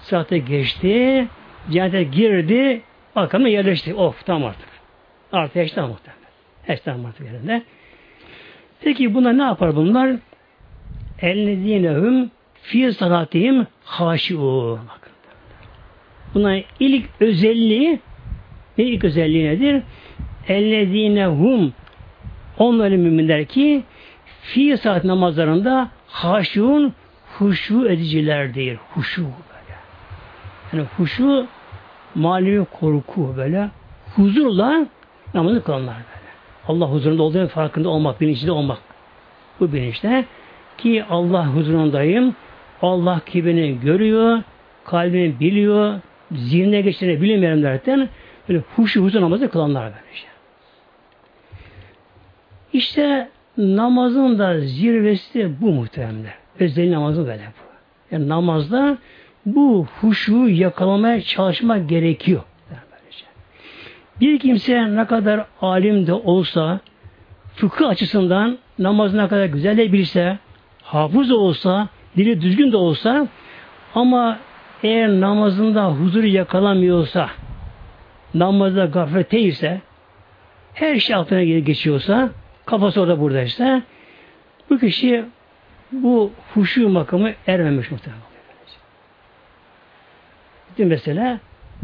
[0.01, 1.29] Sıratı geçti.
[1.71, 2.83] Cennete girdi.
[3.17, 3.95] Bakalım yerleşti.
[3.95, 4.69] Of tamam artık.
[5.33, 6.21] Artık eşten muhtemelen.
[6.69, 7.63] Eşten artık yerinde.
[8.81, 10.17] Peki buna ne yapar bunlar?
[11.23, 12.31] Ellezinehum
[12.63, 14.81] fi salatihim haşiun.
[16.35, 18.01] Buna ilk özelliği
[18.79, 19.83] ne ilk özelliği nedir?
[20.49, 21.73] Ellezinehum
[22.59, 23.83] onların müminler ki
[24.43, 26.95] fi saat namazlarında haşiun
[27.39, 28.79] huşu edicilerdir.
[28.95, 29.27] Huşu.
[30.73, 31.47] Yani huşu
[32.15, 33.71] manevi korku böyle
[34.17, 34.87] huzurla
[35.35, 36.31] namazı kılanlar böyle.
[36.69, 38.79] Allah huzurunda olduğunun farkında olmak, bilinçli olmak.
[39.61, 40.25] Bu bilinçte
[40.79, 42.35] ki Allah huzurundayım.
[42.83, 44.43] Allah ki beni görüyor,
[44.85, 46.01] kalbini biliyor,
[46.33, 48.09] zihnine geçtiğini bilmiyorum derken
[48.49, 50.29] böyle huşu huzur namazı kılanlar böyle işte.
[52.73, 56.35] İşte namazın da zirvesi bu muhteremler.
[56.61, 57.71] Özel namazı böyle bu.
[58.15, 58.99] Yani namazda
[59.47, 62.43] bu huşu yakalamaya çalışmak gerekiyor.
[64.21, 66.81] Bir kimse ne kadar alim de olsa,
[67.55, 70.39] fıkıh açısından namaz ne kadar güzel de bilse,
[70.83, 73.29] hafız olsa, dili düzgün de olsa,
[73.95, 74.39] ama
[74.83, 77.31] eğer namazında huzuru yakalamıyorsa,
[78.35, 79.81] namazda gaflete ise,
[80.75, 82.31] her şey altına geçiyorsa,
[82.67, 83.83] kafası orada buradaysa,
[84.71, 85.25] bu kişi
[85.93, 88.30] bu huşu makamı ermemiş muhtemelen.
[90.71, 91.39] Bütün mesele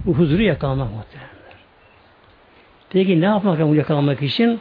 [0.07, 1.31] bu huzuru yakalamak muhtemelen.
[2.91, 4.61] Peki ne yapmak bu yakalamak için?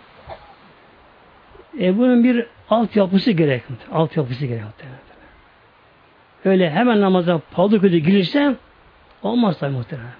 [1.79, 3.63] E bunun bir altyapısı gerek.
[3.91, 4.63] Altyapısı gerek.
[6.45, 8.55] Öyle hemen namaza pahalı kötü girirse
[9.23, 10.11] olmaz tabi muhtemelen.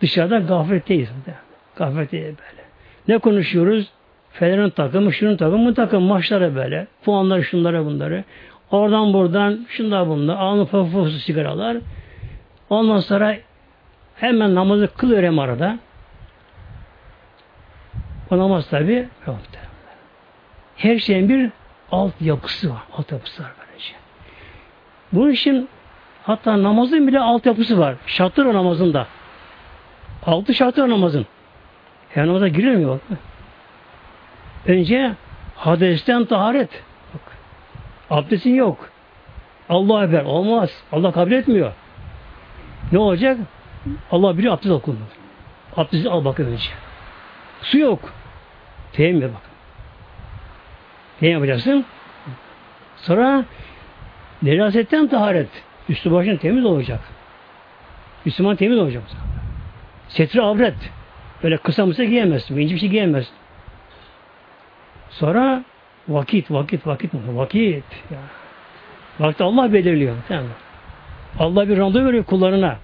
[0.00, 1.08] Dışarıda gafletteyiz.
[1.76, 2.62] Gafletteyiz böyle.
[3.08, 3.90] Ne konuşuyoruz?
[4.32, 6.86] Fener'in takımı, şunun takımı, takım maçlara böyle.
[7.04, 8.24] Puanları, şunlara, bunları.
[8.70, 10.36] Oradan buradan, şunlar bunlar.
[10.36, 11.76] Alnı pafusu sigaralar.
[12.70, 13.36] Ondan sonra
[14.16, 15.78] hemen namazı kılıyor hem arada.
[18.30, 19.08] O namaz tabi
[20.76, 21.50] her şeyin bir
[21.92, 22.82] alt yapısı var.
[22.98, 23.92] Alt yapısı var böylece.
[25.12, 25.68] Bunun için
[26.22, 27.94] hatta namazın bile alt yapısı var.
[28.06, 29.06] Şartlar o namazın da.
[30.26, 31.26] Altı şartlar namazın.
[32.10, 33.00] Her namaza girilmiyor.
[33.10, 33.18] Bak.
[34.66, 35.12] Önce
[35.56, 36.82] hadesten taharet.
[37.14, 37.20] Bak.
[38.10, 38.90] Abdestin yok.
[39.68, 40.24] Allah haber.
[40.24, 40.82] Olmaz.
[40.92, 41.72] Allah kabul etmiyor.
[42.92, 43.38] Ne olacak?
[44.10, 44.98] Allah biliyor abdest okunur.
[45.76, 46.70] Abdesti al bakın önce.
[47.62, 48.12] Su yok.
[48.92, 49.42] Teyemmüm bak.
[51.20, 51.84] Teyemmüm yapacaksın.
[52.96, 53.44] Sonra
[54.42, 55.48] necasetten taharet.
[55.88, 57.00] Üstü başın temiz olacak.
[58.24, 59.02] Müslüman temiz olacak.
[60.08, 60.74] Setri avret.
[61.42, 62.58] Böyle kısa mısa giyemezsin.
[62.58, 63.34] İnce bir şey giyemezsin.
[65.10, 65.64] Sonra
[66.08, 67.10] vakit, vakit, vakit.
[67.14, 67.84] Vakit.
[68.10, 68.18] Ya.
[69.20, 70.16] Vakti Allah belirliyor.
[70.28, 70.46] Tamam.
[71.38, 72.76] Allah bir randevu veriyor kullarına.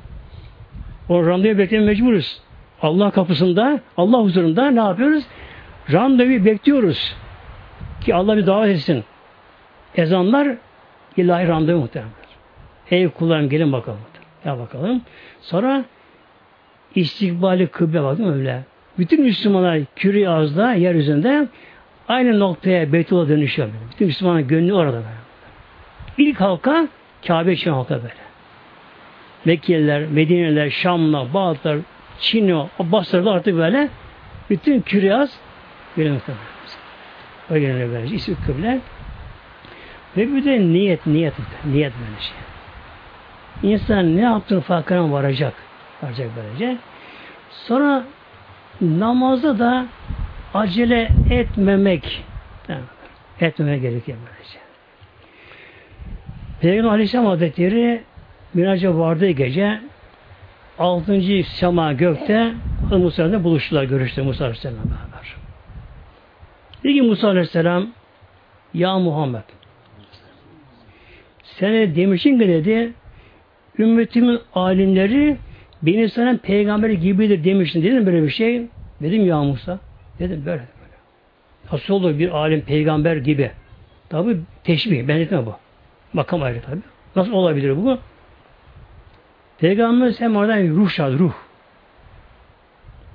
[1.08, 2.40] O randevu beklemeye mecburuz.
[2.82, 5.24] Allah kapısında, Allah huzurunda ne yapıyoruz?
[5.92, 7.16] Randevu bekliyoruz.
[8.00, 9.04] Ki Allah bir davet etsin.
[9.94, 10.48] Ezanlar
[11.16, 12.12] ilahi randevu muhtemelen.
[12.90, 13.98] Ey kullarım gelin bakalım.
[14.44, 15.02] Ya bakalım.
[15.40, 15.84] Sonra
[16.94, 18.62] istikbali kıble bakın öyle.
[18.98, 21.48] Bütün Müslümanlar küre ağızda, yeryüzünde
[22.08, 23.68] aynı noktaya Beytullah dönüşüyor.
[23.92, 25.02] Bütün Müslümanın gönlü orada.
[26.18, 26.88] ilk halka
[27.26, 28.25] Kabe için halka böyle.
[29.46, 31.78] Mekkeliler, Medineler, Şamlar, Bağdatlar,
[32.20, 33.88] Çin'o, Basra'da artık böyle
[34.50, 35.38] bütün küryaz
[35.96, 36.44] böyle muhtemelen.
[37.50, 38.80] Öyle böyle isim kıble.
[40.16, 41.34] Ve bir de niyet, niyet,
[41.64, 42.36] niyet böyle şey.
[43.72, 45.54] İnsan ne yaptığını farkına varacak.
[46.02, 46.78] Varacak böylece.
[47.50, 48.04] Sonra
[48.80, 49.86] namazda da
[50.54, 52.24] acele etmemek.
[53.40, 54.58] Etmemek gerekiyor böylece.
[56.60, 58.04] Peygamber Aleyhisselam Hazretleri
[58.56, 59.80] Miraç'a vardığı gece
[60.78, 62.52] altıncı sema gökte
[62.82, 65.36] Musa Aleyhisselam'la buluştular, görüştü Musa Aleyhisselam'la beraber.
[66.84, 67.86] Dedi ki Musa Aleyhisselam
[68.74, 69.42] Ya Muhammed
[71.42, 72.92] sen demişsin ki dedi
[73.78, 75.36] ümmetimin alimleri
[75.82, 77.82] beni sana peygamber gibidir demiştin.
[77.82, 78.62] Dedim böyle bir şey.
[79.02, 79.78] Dedim ya Musa.
[80.18, 80.60] Dedim böyle.
[80.60, 80.96] böyle.
[81.72, 83.50] Nasıl olur bir alim peygamber gibi?
[84.08, 85.54] Tabi teşbih, benzetme bu.
[86.12, 86.80] Makam ayrı tabi.
[87.16, 87.98] Nasıl olabilir bu?
[89.58, 91.32] Peygamber sen oradan ruh çağırdı, ruh.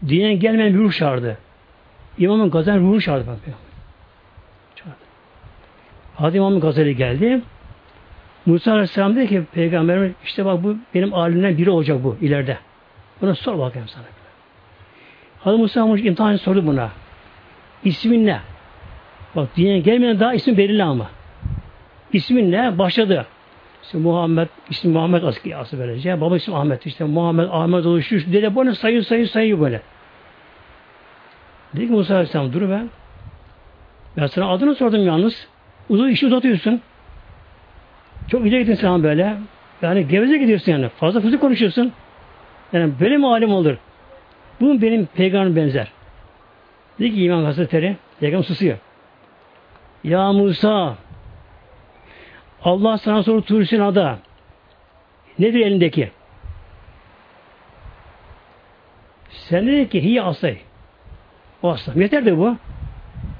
[0.08, 1.38] Dine gelmeyen bir ruh çağırdı.
[2.18, 3.26] İmamın Gazali ruhu çağırdı.
[4.76, 4.96] Çağırdı.
[6.16, 7.42] Hadi İmamın Gazali geldi.
[8.46, 12.58] Musa Aleyhisselam dedi ki peygamberime işte bak bu benim alimden biri olacak bu ileride.
[13.22, 14.04] Buna sor bakayım sana.
[15.40, 16.90] Hazreti Musa Musa imtihanı sordu buna.
[17.84, 18.40] İsmin ne?
[19.36, 21.10] Bak dünyaya gelmeden daha isim belirli ama.
[22.14, 22.80] İsmin ne?
[22.80, 23.26] Başladı.
[23.84, 26.22] İşte Muhammed, ismi Muhammed askı asıl böylece.
[26.22, 26.86] Baba ismi Ahmet.
[26.86, 28.16] İşte Muhammed, Ahmet oluştu.
[28.34, 29.82] Dede bunu sayıyor, sayıyor, sayıyor böyle.
[31.76, 32.90] Dedi ki Musa Aleyhisselam dur ben.
[34.18, 35.48] Ben sana adını sordum yalnız.
[35.90, 36.82] Uzun işi uzatıyorsun.
[38.28, 39.38] Çok ileri gittin sen böyle.
[39.82, 40.90] Yani geveze gidiyorsun yani.
[40.90, 41.92] Fazla fazla konuşuyorsun.
[42.74, 43.78] Yani böyle mi alim olur?
[44.62, 45.92] Bu benim peygamber benzer.
[47.00, 48.78] Dedi ki İmam Hazretleri, peygamber susuyor.
[50.04, 50.96] Ya Musa,
[52.64, 54.20] Allah sana soru Tursin ada.
[55.40, 56.12] Nedir elindeki?
[59.30, 60.58] Sen dedi ki hiye asay.
[61.64, 61.94] O asla.
[61.96, 62.58] Yeter de bu.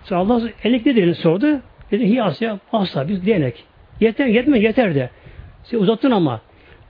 [0.04, 1.60] Sonra Allah elindeki nedir sordu.
[1.92, 2.50] Dedi hiye asay.
[2.74, 3.08] Asla.
[3.08, 3.64] Biz diyenek.
[4.00, 5.10] Yeter, yetme yeter de.
[5.64, 6.42] Sen uzattın ama.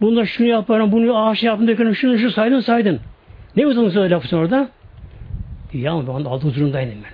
[0.01, 2.99] Bunda şunu yaparım, bunu ağaç yaptım, dökerim, şunu şu saydın saydın.
[3.55, 4.69] Ne uzattın sonra lafısın orada?
[5.73, 7.11] Ya ben Allah huzurundaydım ben.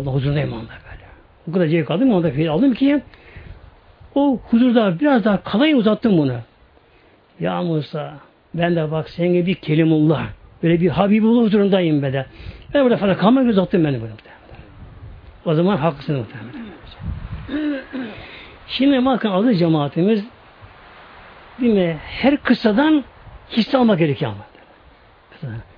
[0.00, 1.04] Allah huzurundayım onda böyle.
[1.48, 3.02] O kadar zevk aldım, onda fiil aldım ki
[4.16, 6.36] o huzurda biraz daha kalayım uzattım bunu.
[7.40, 8.14] Ya Musa
[8.54, 10.26] ben de bak senin gibi bir kelimullah
[10.62, 12.26] böyle bir Habibullah huzurundayım böyle.
[12.74, 14.12] Ben burada falan kalmak uzattım beni böyle.
[15.44, 16.66] O zaman haklısın muhtemelen.
[18.66, 20.24] Şimdi bakın adı cemaatimiz
[21.60, 21.96] değil mi?
[22.04, 23.04] Her kısadan
[23.50, 24.46] hisse almak gerekiyor ama.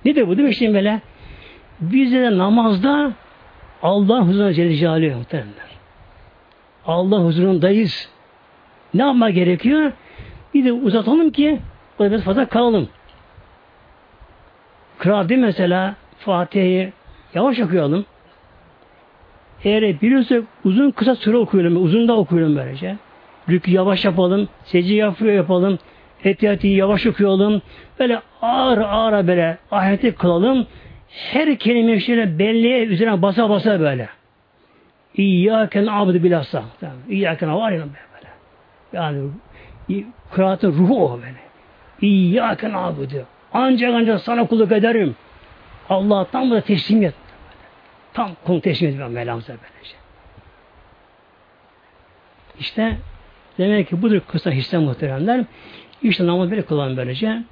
[0.05, 0.37] Nedir bu?
[0.37, 1.01] Değil mi şimdi böyle?
[1.81, 3.11] Biz de namazda
[3.83, 5.69] Allah huzuruna Celle Celaluhu muhteremler.
[6.85, 8.09] Allah huzurundayız.
[8.93, 9.91] Ne yapmak gerekiyor?
[10.53, 11.59] Bir de uzatalım ki
[11.99, 12.89] burada biraz fazla kalalım.
[14.97, 16.91] Kıraat mesela Fatiha'yı
[17.33, 18.05] yavaş okuyalım.
[19.63, 21.83] Eğer biliyorsak uzun kısa süre okuyalım.
[21.83, 22.95] Uzun da okuyalım böylece.
[23.49, 24.49] Rükü yavaş yapalım.
[24.63, 25.79] Secde yapıyor yapalım.
[26.23, 27.61] Etiyatı yavaş okuyalım.
[27.99, 30.67] Böyle ağır ağır böyle ahireti kılalım.
[31.09, 34.09] Her kelime şöyle belliye üzerine basa basa böyle.
[35.15, 36.63] İyyâken abdü bilhassa.
[37.09, 38.08] İyyâken var ya böyle.
[38.93, 39.29] Yani
[40.31, 41.35] kıraatın ruhu o böyle.
[42.01, 43.25] İyyâken abdü.
[43.53, 45.15] Ancak ancak sana kulluk ederim.
[45.89, 47.13] Allah tam da teslimiyet.
[48.13, 49.95] Tam konu teslim ediyor Mevlamıza böylece.
[52.59, 52.97] İşte
[53.57, 55.45] demek ki budur kısa hisse muhteremler.
[56.01, 57.43] İşte namaz böyle kılan böylece.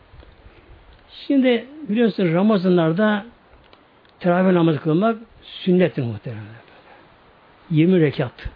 [1.27, 3.25] Şimdi biliyorsunuz Ramazanlarda
[4.19, 6.67] teravih namazı kılmak sünnettir muhteremler.
[7.71, 8.49] 20 rekat.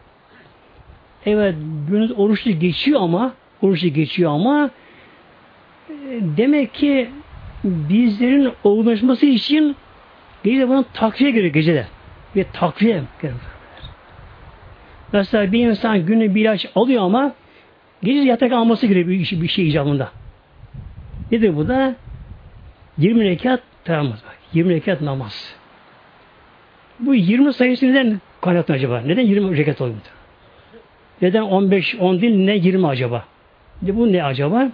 [1.26, 1.55] Evet,
[1.88, 4.69] günümüz oruçlu geçiyor ama oruçlu geçiyor ama
[5.89, 5.93] e,
[6.38, 7.09] demek ki
[7.63, 9.76] bizlerin olgunlaşması için
[10.43, 11.88] gece bunun takviye gerekiyor gecede.
[12.36, 13.34] Bir takviye gerekiyor.
[15.13, 17.34] Mesela bir insan günü bir ilaç alıyor ama
[18.03, 20.11] gece yatak alması gerekiyor bir şey, bir şey icabında.
[21.32, 21.95] Nedir bu da?
[22.97, 24.38] 20 rekat namaz bak.
[24.53, 25.55] 20 rekat namaz.
[26.99, 29.01] Bu 20 sayısı neden kaynaklı acaba?
[29.05, 29.97] Neden 20 rekat oluyor?
[31.22, 33.26] Neden 15, 10 değil, ne 20 acaba?
[33.82, 34.69] Bu ne acaba?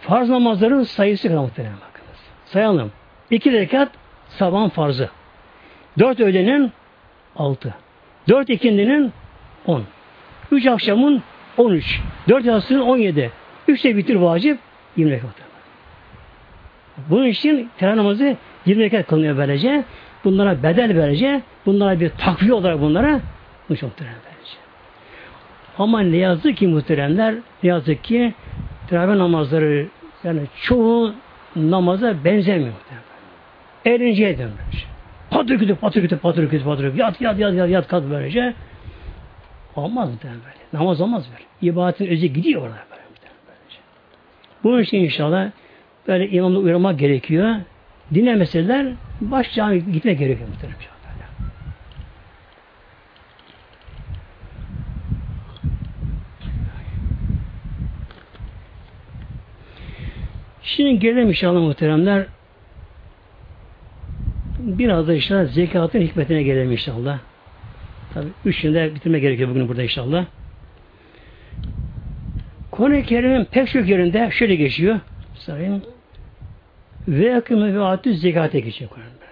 [0.00, 2.20] Farz namazların sayısı kadar muhtemelen bakınız.
[2.44, 2.92] Sayalım.
[3.30, 3.88] İki rekat
[4.28, 5.10] sabahın farzı.
[5.98, 6.72] Dört öğlenin
[7.36, 7.74] altı.
[8.28, 9.12] Dört ikindinin
[9.66, 9.84] on.
[10.50, 11.22] Üç akşamın
[11.56, 12.00] on üç.
[12.28, 13.30] Dört yatsının on yedi.
[13.68, 14.58] Üç de bitir vacip
[14.96, 15.30] yirmi rekat.
[17.10, 19.84] Bunun için teravih namazı yirmi rekat kılınıyor böylece.
[20.24, 21.42] Bunlara bedel böylece.
[21.66, 23.20] Bunlara bir takviye olarak bunlara
[23.76, 24.56] çok böylece.
[25.78, 28.34] Ama ne yazık ki muhteremler, ne yazık ki
[28.88, 29.88] teravih namazları
[30.24, 31.14] yani çoğu
[31.56, 32.72] namaza benzemiyor.
[33.84, 34.86] Eğlenceye dönmüş.
[35.30, 37.00] Patır kütü, patır kütü, patır kütü, patır kütü.
[37.00, 38.54] Yat, yat, yat, yat, yat, kalk böylece.
[39.76, 40.82] Olmaz mı böyle?
[40.82, 41.72] Namaz olmaz böyle.
[41.72, 43.02] İbadetin özü gidiyor orada böyle.
[43.46, 43.78] Böylece.
[44.64, 45.50] Bunun için inşallah
[46.08, 47.54] böyle imamla uyarmak gerekiyor.
[48.14, 48.86] Dinlemeseler
[49.20, 50.91] baş cami gitmek gerekiyor muhtemelen.
[60.62, 62.26] Şimdi gelelim inşallah muhteremler.
[64.58, 67.18] Biraz da inşallah zekatın hikmetine gelelim inşallah.
[68.14, 70.24] Tabi üçünü de bitirme gerekiyor bugün burada inşallah.
[72.70, 75.00] Konu-i Kerim'in pek çok yerinde şöyle geçiyor.
[75.34, 75.82] Sayın
[77.08, 79.26] ve akımı ve atü zekate geçiyor Kur'an'da.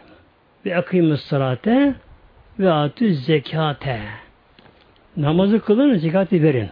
[0.66, 1.94] Ve akımı salate
[2.58, 4.00] ve atü zekate.
[5.16, 6.68] Namazı kılın, zekatı verin.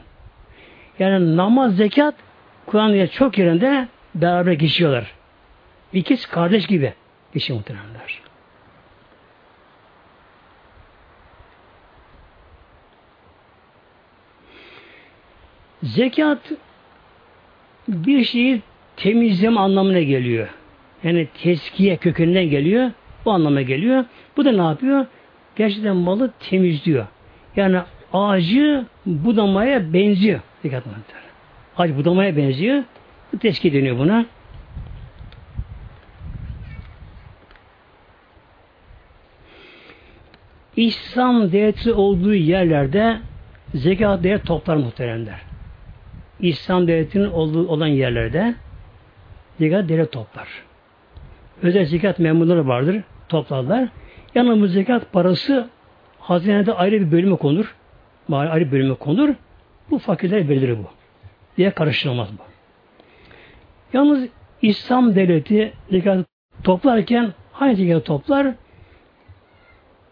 [0.98, 2.14] Yani namaz, zekat
[2.66, 3.88] Kur'an'da çok yerinde
[4.20, 5.14] beraber geçiyorlar.
[5.92, 6.94] İkiz kardeş gibi
[7.34, 8.20] geçiyor muhtemelenler.
[15.82, 16.52] Zekat
[17.88, 18.62] bir şeyi
[18.96, 20.48] temizleme anlamına geliyor.
[21.04, 22.90] Yani teskiye kökeninden geliyor.
[23.24, 24.04] Bu anlama geliyor.
[24.36, 25.06] Bu da ne yapıyor?
[25.56, 27.06] Gerçekten malı temizliyor.
[27.56, 27.80] Yani
[28.12, 30.40] ağacı budamaya benziyor.
[30.62, 30.84] Zekat
[31.76, 32.82] Ağaç budamaya benziyor.
[33.32, 34.26] Bu teşkil deniyor buna.
[40.76, 43.18] İslam devleti olduğu yerlerde
[43.74, 45.40] zekat değer toplar muhteremler.
[46.40, 48.54] İslam devletinin olduğu olan yerlerde
[49.58, 50.48] zekat devlet toplar.
[51.62, 53.02] Özel zekat memurları vardır.
[53.28, 53.88] Toplarlar.
[54.34, 55.68] Yanımız zekat parası
[56.18, 57.74] hazinede ayrı bir bölüme konur.
[58.32, 59.34] Ayrı bir bölüme konur.
[59.90, 60.86] Bu fakirlere verilir bu.
[61.56, 62.47] Diye karıştırılmaz bu.
[63.92, 64.28] Yalnız
[64.62, 66.26] İslam devleti zekat
[66.64, 68.46] toplarken hangi zekat toplar?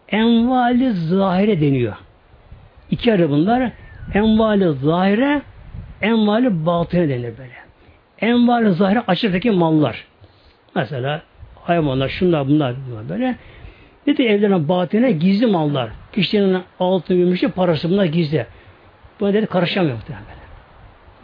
[0.09, 1.95] Envali zahire deniyor.
[2.91, 3.71] İki ayrı bunlar.
[4.13, 5.41] Envali zahire,
[6.01, 7.53] envali batine denir böyle.
[8.19, 10.07] Envali zahire açıktaki mallar.
[10.75, 11.21] Mesela
[11.55, 13.35] hayvanlar, şunlar, bunlar, bunlar böyle.
[14.07, 15.89] Bir de evlerine batine gizli mallar.
[16.13, 18.45] Kişinin altın, gümüşü, parası bunlar gizli.
[19.19, 20.25] Buna dedi karışamıyor muhtemelen.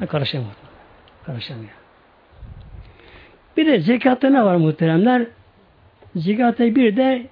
[0.08, 0.52] Karışamıyor.
[1.26, 1.83] Karışamıyor.
[3.58, 5.26] Bir de zekatta ne var muhteremler?
[6.16, 7.28] Zekatta bir de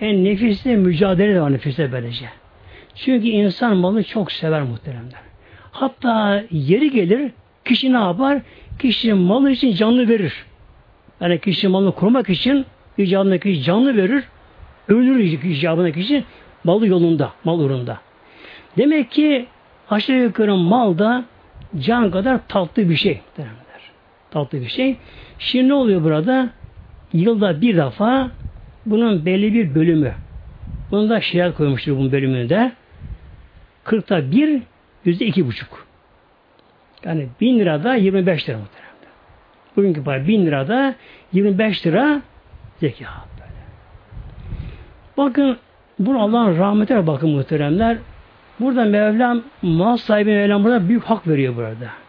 [0.00, 2.26] en nefisle mücadele de var nefisle böylece.
[2.94, 5.20] Çünkü insan malı çok sever muhteremler.
[5.72, 7.32] Hatta yeri gelir
[7.64, 8.38] kişi ne yapar?
[8.78, 10.46] Kişinin malı için canlı verir.
[11.20, 12.66] Yani kişi malını korumak için
[12.98, 14.24] icabına kişi canlı verir.
[14.88, 16.24] Öldürür icabına kişi
[16.64, 18.00] malı yolunda, mal uğrunda.
[18.76, 19.46] Demek ki
[19.90, 21.24] aşağı yukarı mal da
[21.78, 23.20] can kadar tatlı bir şey.
[23.36, 23.61] Derler.
[24.32, 24.96] Tatlı bir şey.
[25.38, 26.50] Şimdi ne oluyor burada?
[27.12, 28.30] Yılda bir defa
[28.86, 30.14] bunun belli bir bölümü.
[30.90, 32.72] Bunu da şeriat koymuştur bunun bölümünde.
[33.84, 34.62] 40'ta bir,
[35.04, 35.86] yüzde iki buçuk.
[37.04, 38.92] Yani bin lirada 25 lira muhtemelen.
[39.76, 40.94] Bugünkü para bin lirada
[41.32, 42.22] 25 lira
[42.80, 43.52] zekat böyle.
[45.16, 45.56] Bakın
[45.98, 47.98] bunu Allah'ın rahmetine bakın muhteremler.
[48.60, 52.01] Burada Mevlam mal sahibi Mevlam burada büyük hak veriyor burada.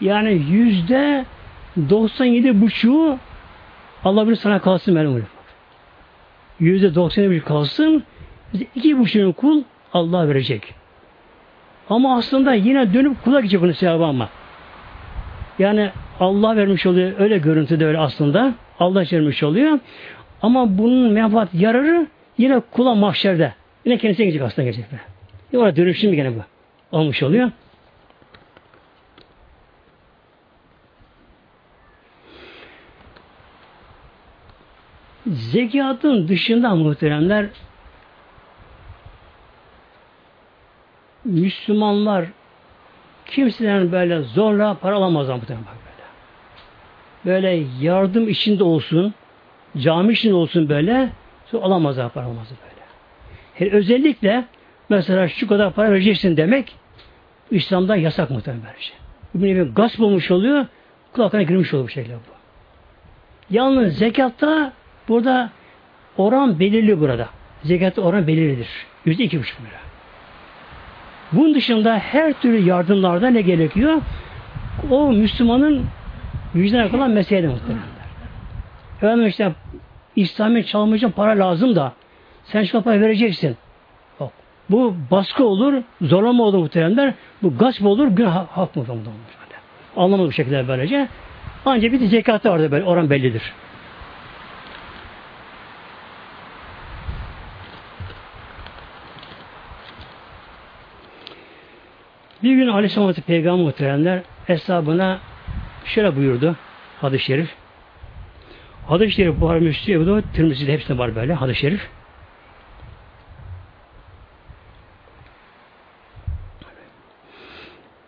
[0.00, 1.24] Yani yüzde
[1.90, 3.18] 97 buçuğu
[4.04, 5.26] Allah bir sana kalsın benim
[6.60, 8.02] Yüzde 97 buçuk kalsın
[8.52, 10.74] bize iki buçuğunu kul Allah verecek.
[11.90, 14.28] Ama aslında yine dönüp kula gidecek onun sevabı ama.
[15.58, 15.90] Yani
[16.20, 17.12] Allah vermiş oluyor.
[17.18, 18.54] Öyle görüntüde öyle aslında.
[18.78, 19.78] Allah vermiş oluyor.
[20.42, 22.06] Ama bunun menfaat yararı
[22.38, 23.52] yine kula mahşerde.
[23.84, 24.84] Yine kendisine gidecek aslında gelecek.
[25.54, 26.40] Orada dönüşüm gene bu.
[26.96, 27.50] Olmuş oluyor.
[35.52, 37.46] Zekatın dışında muhteremler
[41.24, 42.24] Müslümanlar
[43.26, 47.34] kimseden böyle zorla para alamaz muhtemelen böyle.
[47.36, 49.14] Böyle yardım içinde olsun,
[49.76, 51.10] cami içinde olsun böyle,
[51.62, 52.80] alamazlar para alamaz böyle.
[53.60, 54.44] Yani özellikle
[54.88, 56.76] mesela şu kadar para vereceksin demek
[57.50, 58.96] İslam'da yasak muhtemelen böyle şey.
[59.34, 60.66] Bir gasp olmuş oluyor,
[61.12, 62.40] kulaklarına girmiş oluyor bu şekilde bu.
[63.50, 64.72] Yalnız zekatta
[65.10, 65.50] Burada
[66.16, 67.28] oran belirli burada.
[67.62, 68.68] Zekat oran belirlidir.
[69.04, 69.78] Yüzde iki buçuk lira.
[71.32, 74.02] Bunun dışında her türlü yardımlarda ne gerekiyor?
[74.90, 75.86] O Müslümanın
[76.54, 77.82] vicdan kalan meselede muhtemelen.
[78.96, 79.52] Efendim işte
[80.16, 81.92] İslam'ı çalmayacak para lazım da
[82.44, 83.56] sen şu para vereceksin.
[84.20, 84.32] Yok.
[84.70, 87.14] Bu baskı olur, zorlama olur muhteremler.
[87.42, 88.98] Bu gasp olur, günah hak mı olur?
[89.96, 91.08] Anlamadı bu şekilde böylece.
[91.66, 93.52] Ancak bir de zekatı vardı oran bellidir.
[102.42, 105.20] Bir gün Aleyhisselam Peygamber muhteremler hesabına
[105.84, 106.56] şöyle buyurdu
[107.00, 107.54] hadis-i şerif.
[108.86, 111.88] Hadis-i şerif Buhari Müslü Ebu Tirmizi'de hepsinde var böyle hadis-i şerif.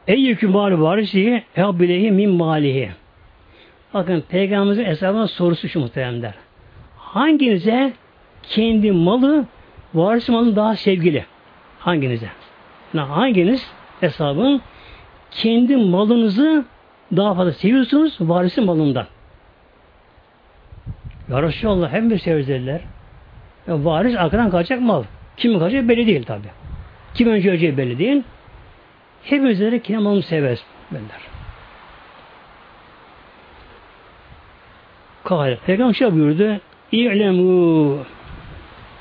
[0.06, 2.90] Ey yükü mali varisi ehbilehi min malihi.
[3.94, 6.34] Bakın Peygamberimizin hesabına sorusu şu muhteremler.
[6.96, 7.92] Hanginize
[8.42, 9.44] kendi malı
[9.94, 11.24] varis malı daha sevgili?
[11.78, 12.28] Hanginize?
[12.94, 13.72] Yani hanginiz
[14.02, 14.62] hesabın
[15.30, 16.64] kendi malınızı
[17.16, 19.06] daha fazla seviyorsunuz varisi malından.
[21.30, 22.80] Ya Resulallah hem sevzeliler.
[23.68, 25.04] Ya varis arkadan kaçacak mal.
[25.36, 26.46] Kimin kaçacak belli değil tabi.
[27.14, 28.22] Kim önce öleceği belli değil.
[29.22, 30.64] Hepimizleri kendi malını severiz.
[30.90, 31.20] Benler.
[35.24, 35.58] Kale.
[35.66, 36.60] Peygamber şey buyurdu.
[36.92, 37.98] İ'lemû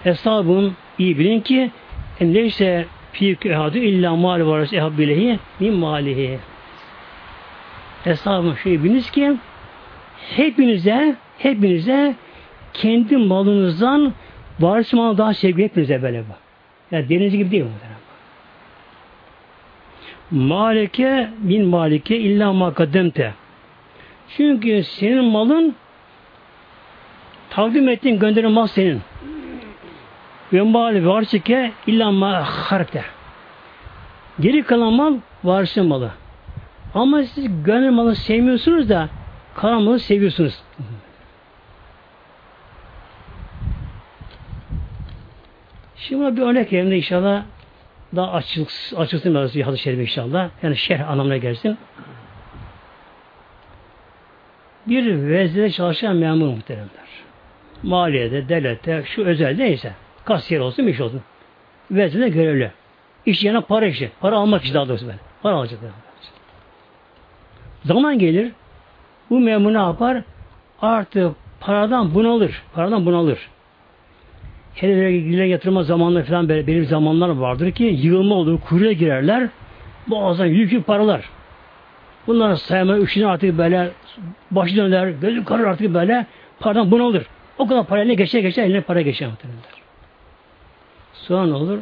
[0.03, 1.71] hesabın iyi bilin ki
[2.21, 6.39] neyse fi ehadu illa mal varası ehabbilehi min malihi.
[8.03, 9.33] Hesabın şey biliniz ki
[10.35, 12.15] hepinize hepinize
[12.73, 14.13] kendi malınızdan
[14.59, 16.33] varis malı daha sevgi hepinize böyle bu.
[16.95, 17.69] Yani deniz gibi değil mi?
[20.31, 23.33] Malike bin malike illa makademte.
[24.37, 25.75] Çünkü senin malın
[27.49, 29.01] takdim ettiğin gönderen mal senin.
[30.53, 33.03] Ve mali varsike illa ma harpte.
[34.39, 36.11] Geri kalan mal varsın malı.
[36.93, 39.09] Ama siz gönül malı sevmiyorsunuz da
[39.55, 40.63] kalan malı seviyorsunuz.
[45.95, 47.43] Şimdi bir örnek yerinde inşallah
[48.15, 50.49] daha açık, açılsın biraz bir şerif inşallah.
[50.63, 51.77] Yani şerh anlamına gelsin.
[54.87, 56.89] Bir vezde çalışan memur muhteremler.
[57.83, 59.93] Maliyede, devlette, şu özel neyse.
[60.25, 61.21] Kasiyer olsun, bir şey olsun.
[61.91, 62.71] Vezde görevli.
[63.25, 64.11] İş yerine para işi.
[64.19, 65.15] Para almak için daha doğrusu ben.
[65.43, 65.79] Para alacak.
[67.85, 68.51] Zaman gelir.
[69.29, 70.23] Bu memur ne yapar?
[70.81, 72.63] Artık paradan bunalır.
[72.73, 73.49] Paradan bunalır.
[74.75, 79.49] Hele ilgili yatırma zamanları falan böyle benim zamanlar vardır ki yığılma olur, kuyruğa girerler.
[80.07, 81.29] Boğazdan yüklü paralar.
[82.27, 83.91] Bunları sayma üşünü artık böyle
[84.51, 86.25] başı döner, gözü karır artık böyle
[86.59, 87.25] paradan bunalır.
[87.57, 89.29] O kadar parayla geçe geçe eline para geçer.
[91.21, 91.79] Sonra ne olur?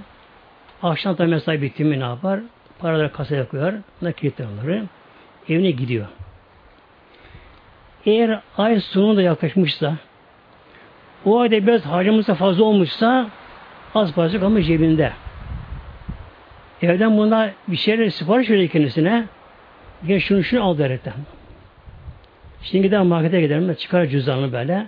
[0.83, 2.39] Akşam da mesai bitti mi ne yapar?
[2.79, 4.83] Paraları kasaya koyar, nakit onları.
[5.49, 6.05] Evine gidiyor.
[8.05, 9.93] Eğer ay sonunda yaklaşmışsa
[11.25, 13.29] o ayda biraz harcamışsa fazla olmuşsa
[13.95, 15.11] az parça kalmış cebinde.
[16.81, 19.25] Evden buna bir şeyler sipariş veriyor kendisine.
[20.07, 21.13] Gel şunu şunu al derekten.
[22.61, 24.87] Şimdi gider markete giderim çıkar cüzdanını böyle.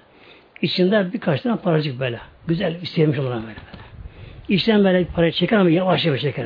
[0.62, 2.20] İçinde birkaç tane paracık böyle.
[2.47, 3.81] Güzel istemiş olan böyle.
[4.52, 6.45] İçten böyle para çeker ama yavaş yavaş çeker.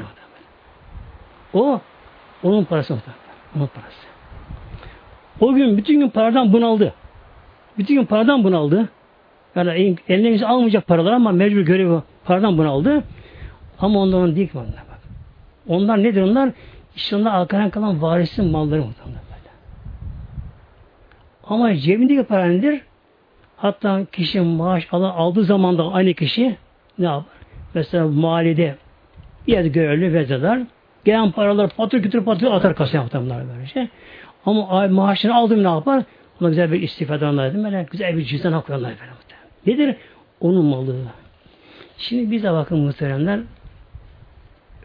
[1.53, 1.82] O
[2.43, 3.22] onun parası muhtemelen.
[3.56, 4.08] Onun parası.
[5.39, 6.93] O gün bütün gün paradan bunaldı.
[7.78, 8.89] Bütün gün paradan bunaldı.
[9.56, 13.03] Yani eline almayacak paralar ama mecbur görevi paradan bunu aldı.
[13.80, 14.66] Ama onların değil ki bak.
[15.68, 16.49] Onlar nedir onlar?
[16.95, 19.49] İşte onlar arkadan kalan varisin malları muhtemelen böyle.
[21.43, 22.82] Ama cebindeki para nedir?
[23.58, 26.58] Hatta kişi maaş alan, aldığı zaman da aynı kişi
[26.99, 27.35] ne yapar?
[27.76, 28.76] Mesela malide
[29.47, 30.61] bir yerde görevli vezneler
[31.05, 33.89] gelen paralar patır kütür patır atar kasaya muhtemelen böylece.
[34.45, 36.03] Ama maaşını aldım ne yapar?
[36.41, 39.78] Ona güzel bir istifade onlar böyle güzel bir cüzdan koyarlar böyle.
[39.78, 39.95] Nedir?
[40.39, 40.95] Onun malı.
[41.97, 43.39] Şimdi bize bakın muhteremler.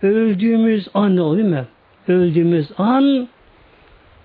[0.03, 1.65] Öldüğümüz an ne oluyor mu?
[2.09, 3.29] Öldüğümüz an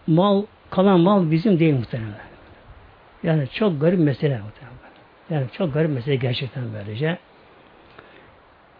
[0.07, 2.26] mal, kalan mal bizim değil muhteremler.
[3.24, 4.76] Yani çok garip mesele muhteremler.
[5.30, 7.18] Yani çok garip mesele gerçekten böylece.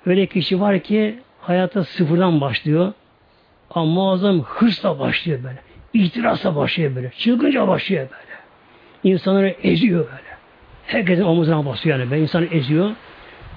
[0.06, 2.93] Öyle kişi var ki hayata sıfırdan başlıyor.
[3.70, 5.60] Ama muazzam hırsla başlıyor böyle.
[5.93, 7.12] İhtirasla başlıyor böyle.
[7.18, 8.36] Çılgınca başlıyor böyle.
[9.03, 10.36] İnsanları eziyor böyle.
[10.86, 12.12] Herkesin omuzuna basıyor yani.
[12.12, 12.91] Ben insanı eziyor.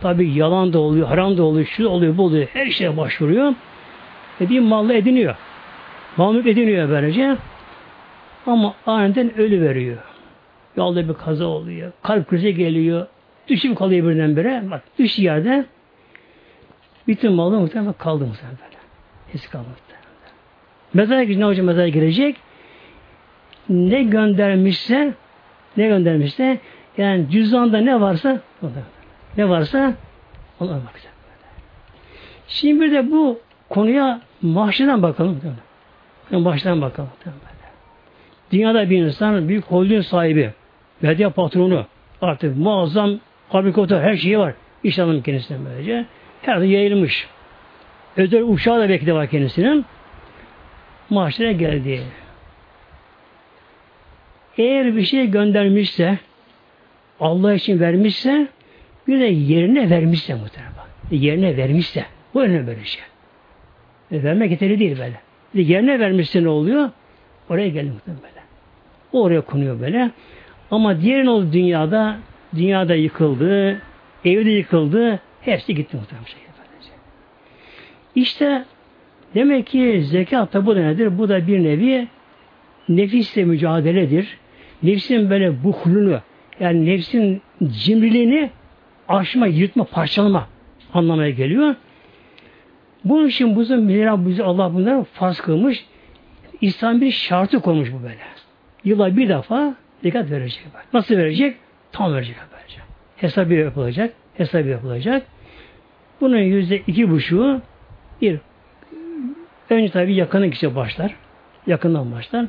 [0.01, 2.49] Tabi yalan da oluyor, haram da oluyor, şu oluyor, bu oluyor.
[2.53, 3.55] Her şeye başvuruyor.
[4.41, 5.37] Ve bir mallı ediniyor.
[6.17, 7.37] Mamluk ediniyor böylece.
[8.47, 9.99] Ama aniden ölü veriyor.
[10.77, 11.93] Yolda bir kaza oluyor.
[12.03, 13.07] Kalp krizi geliyor.
[13.49, 14.63] Düşüp kalıyor birdenbire.
[14.71, 15.65] Bak düş yerde
[17.09, 18.77] bütün malı muhtemelen kaldı muhtemelen böyle.
[19.35, 19.69] Hiç kalmadı.
[20.95, 22.37] Mezara girecek, ne olacak mezara girecek?
[23.69, 25.15] Ne göndermişse
[25.77, 26.59] ne göndermişse
[26.99, 28.41] yani cüzdanda ne varsa
[29.37, 29.95] ne varsa
[30.61, 31.13] ona bakacak.
[32.49, 35.41] Şimdi bir de bu konuya mahşeden bakalım.
[36.33, 37.11] Baştan bakalım.
[38.53, 40.53] Dünyada bir insan büyük holding sahibi,
[41.03, 41.87] medya patronu,
[42.23, 44.55] artık muazzam fabrikatör her şeyi var.
[44.85, 46.07] İş adamı kendisine böylece.
[46.43, 47.29] Her yerde yayılmış.
[48.17, 49.85] Özel uçağı da belki var kendisinin.
[51.11, 52.03] Mahşere geldi.
[54.59, 56.19] Eğer bir şey göndermişse,
[57.21, 58.49] Allah için vermişse,
[59.09, 60.73] bir de yerine vermişse muhtemelen.
[61.11, 63.03] Yerine vermişse, bu önemli böyle şey.
[64.13, 65.21] E, vermek yeterli değil böyle.
[65.55, 66.91] Bir de yerine vermişse ne oluyor?
[67.49, 68.43] Oraya geldi muhtemelen böyle.
[69.13, 70.11] O oraya konuyor böyle.
[70.71, 72.19] Ama diğerin oldu dünyada,
[72.55, 73.83] dünyada yıkıldı,
[74.25, 75.21] evde yıkıldı,
[75.51, 76.41] hepsi gitti muhtemelen şey.
[78.15, 78.65] İşte
[79.35, 81.19] demek ki zekat da bu da nedir?
[81.19, 82.09] Bu da bir nevi
[82.89, 84.39] nefisle mücadeledir.
[84.83, 86.21] Nefsin böyle buhlunu
[86.61, 87.43] yani nefsin
[87.85, 88.51] cimriliğini
[89.09, 90.49] aşma, yırtma, parçalama
[90.95, 91.75] anlamaya geliyor.
[93.05, 95.85] Bunun için bizim milyar bizi Allah bunları farz kılmış.
[96.61, 98.19] İslam bir şartı koymuş bu böyle.
[98.85, 100.63] Yıla bir defa zekat verecek.
[100.93, 101.57] Nasıl verecek?
[101.93, 102.81] Tam verecek verecek.
[103.17, 104.13] Hesabı yapılacak.
[104.35, 105.23] Hesabı yapılacak.
[106.21, 107.61] Bunun yüzde iki buçuğu
[108.21, 108.39] bir
[109.71, 111.15] önce tabi yakının kişi başlar.
[111.67, 112.47] Yakından başlar.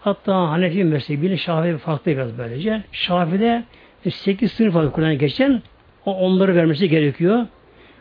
[0.00, 2.82] Hatta Hanefi mezhebiyle Şafii farklı biraz böylece.
[2.92, 3.64] Şafii'de
[4.10, 5.62] 8 sınıf var Kur'an'a geçen
[6.04, 7.46] onları vermesi gerekiyor.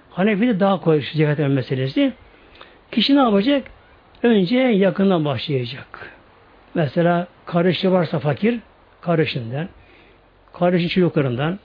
[0.10, 2.14] Hanefi'de daha kolay zekat meselesi.
[2.92, 3.64] Kişi ne yapacak?
[4.24, 6.12] Önce yakından başlayacak.
[6.74, 8.60] Mesela kardeşi varsa fakir,
[9.02, 9.70] kardeşinden,
[10.54, 11.60] kardeşin çocuklarından,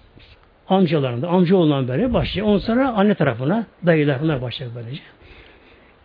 [0.70, 2.46] amcalarından, amca olan böyle başlayacak.
[2.46, 5.02] Ondan sonra anne tarafına, dayılar bunlar başlayacak böylece.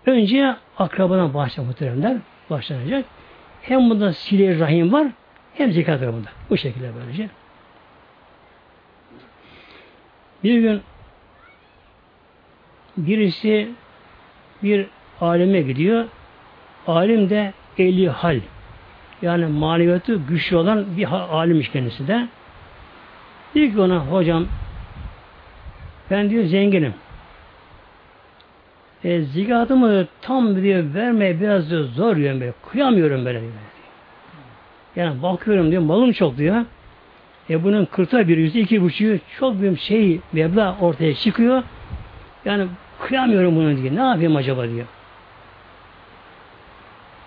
[0.06, 2.18] Önce akrabadan başlayacak muhteremler,
[2.50, 3.06] başlanacak.
[3.62, 5.08] Hem bunda sile rahim var,
[5.54, 6.30] hem zekat var bunda.
[6.50, 7.30] Bu şekilde böylece.
[10.44, 10.82] Bir gün
[12.98, 13.70] birisi
[14.64, 14.88] bir
[15.22, 16.06] alime gidiyor.
[16.88, 18.40] Alim de eli hal.
[19.22, 22.28] Yani maneviyatı güçlü olan bir alimmiş kendisi de.
[23.56, 24.48] Diyor ki ona hocam
[26.12, 26.94] ben diyor zenginim.
[29.04, 32.54] E, zikatımı tam diyor vermeye biraz diyor zor diyor.
[32.72, 33.52] Kıyamıyorum böyle diyor.
[34.96, 36.66] Yani bakıyorum diyor malım çok diyor.
[37.50, 41.64] E bunun kırta bir yüzü iki buçuğu çok bir şey meblağ ortaya çıkıyor.
[42.46, 42.68] Yani
[43.02, 43.96] kıyamıyorum bunu diyor.
[43.96, 44.86] Ne yapayım acaba diyor.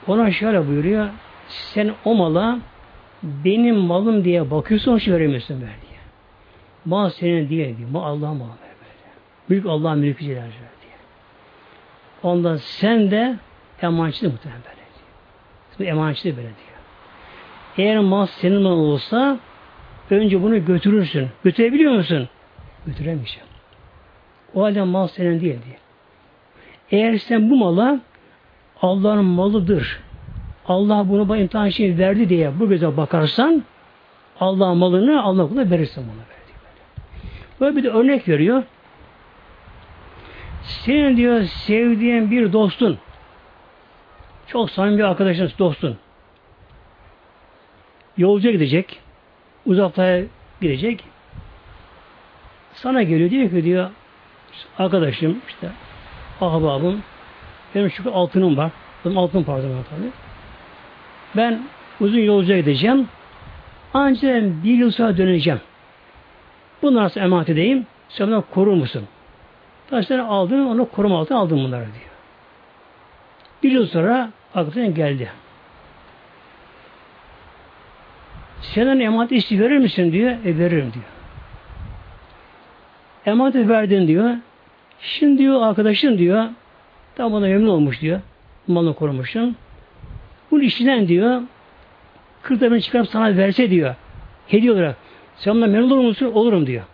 [0.07, 1.09] Ona şöyle buyuruyor.
[1.49, 2.59] Sen o mala
[3.23, 5.98] benim malım diye bakıyorsun hoş veremiyorsun ver diye.
[6.89, 7.91] Mal senin diye diyor.
[7.91, 8.95] Mal Allah'ın malı böyle.
[9.51, 10.43] Büyük Allah'ın mülkü diye.
[12.23, 13.37] Ondan sen de
[13.83, 14.77] emanetçi muhtemelen böyle
[15.79, 15.91] diyor.
[15.91, 16.79] Emanetçi böyle diyor.
[17.77, 19.39] Eğer mal senin mal olsa
[20.11, 21.29] önce bunu götürürsün.
[21.45, 22.29] Götürebiliyor musun?
[22.87, 23.49] Götüremeyeceğim.
[24.55, 25.79] O halde mal senin değil diye.
[26.91, 28.01] Eğer sen bu mala
[28.83, 30.01] Allah'ın malıdır.
[30.67, 33.65] Allah bunu bana imtihan için verdi diye bu göze bakarsan
[34.41, 36.38] Allah malını Allah kula verirsin bunu verdi.
[37.61, 38.63] Böyle bir de örnek veriyor.
[40.63, 42.99] Senin diyor sevdiğin bir dostun
[44.47, 45.99] çok samimi bir arkadaşın, dostun
[48.17, 49.01] yolcuya gidecek
[49.67, 50.21] uzaklara
[50.61, 51.05] gidecek
[52.75, 53.91] sana geliyor diyor ki diyor
[54.79, 55.69] arkadaşım işte
[56.41, 57.03] ahbabım
[57.75, 58.71] benim şu altınım var.
[59.05, 60.11] Benim altın pardon tabii.
[61.37, 61.63] Ben
[62.01, 63.09] uzun yolcuya gideceğim.
[63.95, 65.61] Ancak bir yıl sonra döneceğim.
[66.83, 67.87] Bunları nasıl emanet edeyim?
[68.09, 69.05] Sen bunları korur musun?
[69.91, 72.11] Taşları aldım, onu koruma altına aldım bunları diyor.
[73.63, 75.31] Bir yıl sonra aklına geldi.
[78.61, 80.31] Senden emanet işi verir misin diyor.
[80.31, 81.05] E veririm diyor.
[83.27, 84.37] Emanet verdin diyor.
[85.01, 86.49] Şimdi diyor arkadaşın diyor
[87.17, 88.21] tam bana memnun olmuş diyor.
[88.67, 89.57] Malını korumuşsun.
[90.51, 91.43] Bunun işinden diyor
[92.43, 93.95] 40 bin çıkarıp sana verse diyor.
[94.49, 94.97] Hediye olarak.
[95.39, 96.33] Sen ondan memnun olur musun?
[96.35, 96.85] Olurum diyor.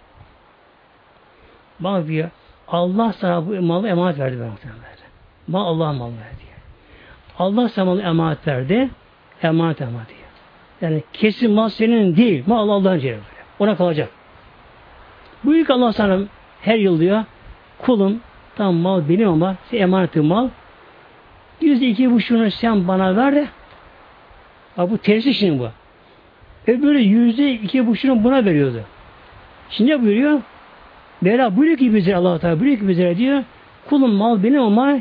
[1.81, 2.31] Bak diyor.
[2.69, 4.51] Allah sana bu malı emanet verdi ben.
[5.49, 6.45] Mal Allah mal verdi.
[7.39, 8.91] Allah sana malı emanet verdi.
[9.43, 10.21] Emanet emanet diyor.
[10.81, 12.45] Yani kesin mal senin değil.
[12.47, 13.21] Mal Allah'ın cevabı.
[13.59, 14.09] Ona kalacak.
[15.45, 16.19] Bu ilk Allah sana
[16.61, 17.25] her yıl diyor
[17.79, 18.21] kulum
[18.57, 20.49] tam mal benim ama emanetim mal
[21.61, 23.49] yüzde iki buçuğunu sen bana ver de
[24.77, 25.69] Bak bu tersi şimdi bu.
[26.67, 28.81] Öbürü yüzde iki buçuğunu buna veriyordu.
[29.71, 30.41] Şimdi ne buyuruyor?
[31.21, 33.43] Mevla buyuruyor ki bize Allah Teala buyuruyor ki bize diyor
[33.89, 34.99] kulum mal benim ama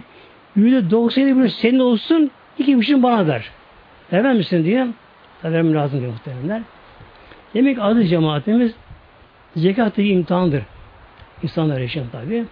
[0.56, 3.50] yüzde doksan yedi senin olsun iki buçuğunu bana ver.
[4.14, 4.88] Vermez misin diyor.
[5.42, 6.62] Tabi vermem lazım diyor muhtemelenler.
[7.54, 8.74] Demek adı cemaatimiz
[9.56, 10.64] zekat imtihandır.
[11.44, 12.46] İnsanlar yaşayan tabi.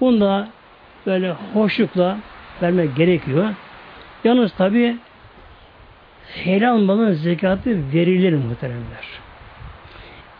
[0.00, 0.48] Bunda
[1.06, 2.18] böyle hoşlukla
[2.62, 3.48] vermek gerekiyor.
[4.24, 4.96] Yalnız tabi
[6.34, 9.20] helal malın zekatı verilir muhteremler.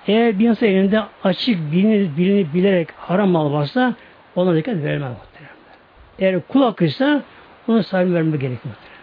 [0.06, 3.94] Eğer bir insan elinde açık bilini, bilini bilerek haram mal varsa
[4.36, 5.74] ona zekat verilmez muhteremler.
[6.18, 7.22] Eğer kul hakkıysa
[7.68, 9.00] onun sahibi vermek gerekiyor muhteremler.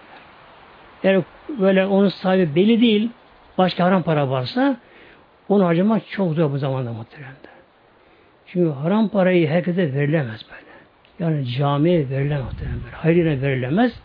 [1.03, 1.23] Eğer
[1.59, 3.09] böyle onun sahibi belli değil,
[3.57, 4.77] başka haram para varsa
[5.49, 7.33] onu harcamak çok zor bu zamanda muhteremler.
[8.47, 10.67] Çünkü haram parayı herkese verilemez böyle.
[11.19, 12.91] Yani camiye verilemez muhteremler.
[12.91, 13.99] Hayrına verilemez.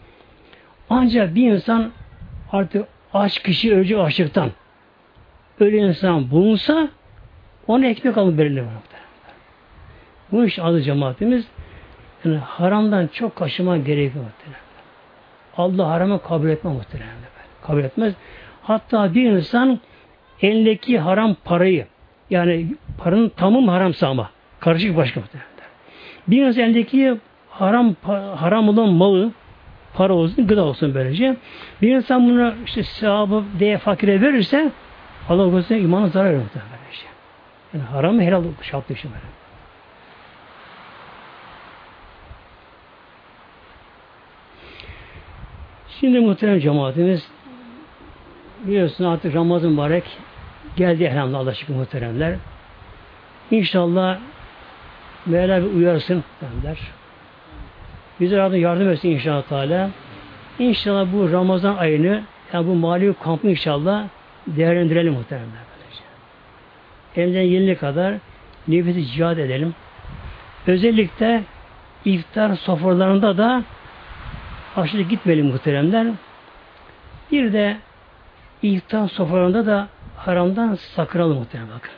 [0.91, 1.93] Ancak bir insan
[2.53, 4.51] artık aç kişi ölecek açlıktan
[5.61, 6.89] öyle insan bulunsa
[7.67, 8.65] ona ekmek alıp verilir.
[10.33, 11.47] Bu iş adı cemaatimiz
[12.25, 14.63] yani haramdan çok kaçınma gerekiyor muhtemelen.
[15.57, 17.15] Allah haramı kabul etme muhtemelen.
[17.63, 18.15] Kabul etmez.
[18.63, 19.81] Hatta bir insan
[20.43, 21.87] elindeki haram parayı
[22.31, 22.67] yani
[22.99, 24.31] paranın tamım haramsa ama
[24.61, 25.53] karışık başka muhtemelen.
[26.29, 27.19] Bir insan elindeki
[27.51, 27.95] haram
[28.37, 29.33] haram olan malı
[29.95, 31.37] para olsun, gıda olsun böylece.
[31.83, 34.71] Bir insan bunu işte sevabı diye fakire verirse
[35.29, 36.43] Allah korusun imanı zarar verir
[36.93, 37.07] işte.
[37.75, 39.43] Yani haram helal şartlı işi böyle.
[46.01, 47.29] Şimdi muhterem cemaatimiz
[48.65, 50.05] biliyorsun artık Ramazan mübarek
[50.77, 52.37] geldi elhamdülillah Allah şükür muhteremler.
[53.51, 54.19] İnşallah
[55.27, 56.79] Mevla bir uyarsın derler.
[58.23, 59.91] Bize yardım, yardım etsin inşallah Teala.
[60.59, 64.05] İnşallah bu Ramazan ayını yani bu mali kampı inşallah
[64.47, 65.49] değerlendirelim muhtemelen.
[67.17, 68.15] Elimizden gelene kadar
[68.69, 69.75] nefesi cihad edelim.
[70.67, 71.43] Özellikle
[72.05, 73.63] iftar sofralarında da
[74.77, 76.07] aşırı gitmeyelim muhteremler.
[77.33, 77.77] Bir de
[78.63, 81.93] iftar sofralarında da haramdan sakınalım muhterem bakın.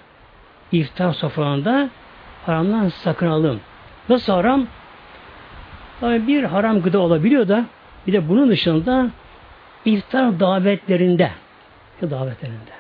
[0.73, 1.89] İftar sofralarında
[2.47, 3.61] haramdan sakınalım.
[4.09, 4.67] Nasıl haram?
[6.05, 7.65] Tabi bir haram gıda olabiliyor da
[8.07, 9.11] bir de bunun dışında
[9.85, 11.31] iftar davetlerinde
[12.03, 12.71] davetlerinde.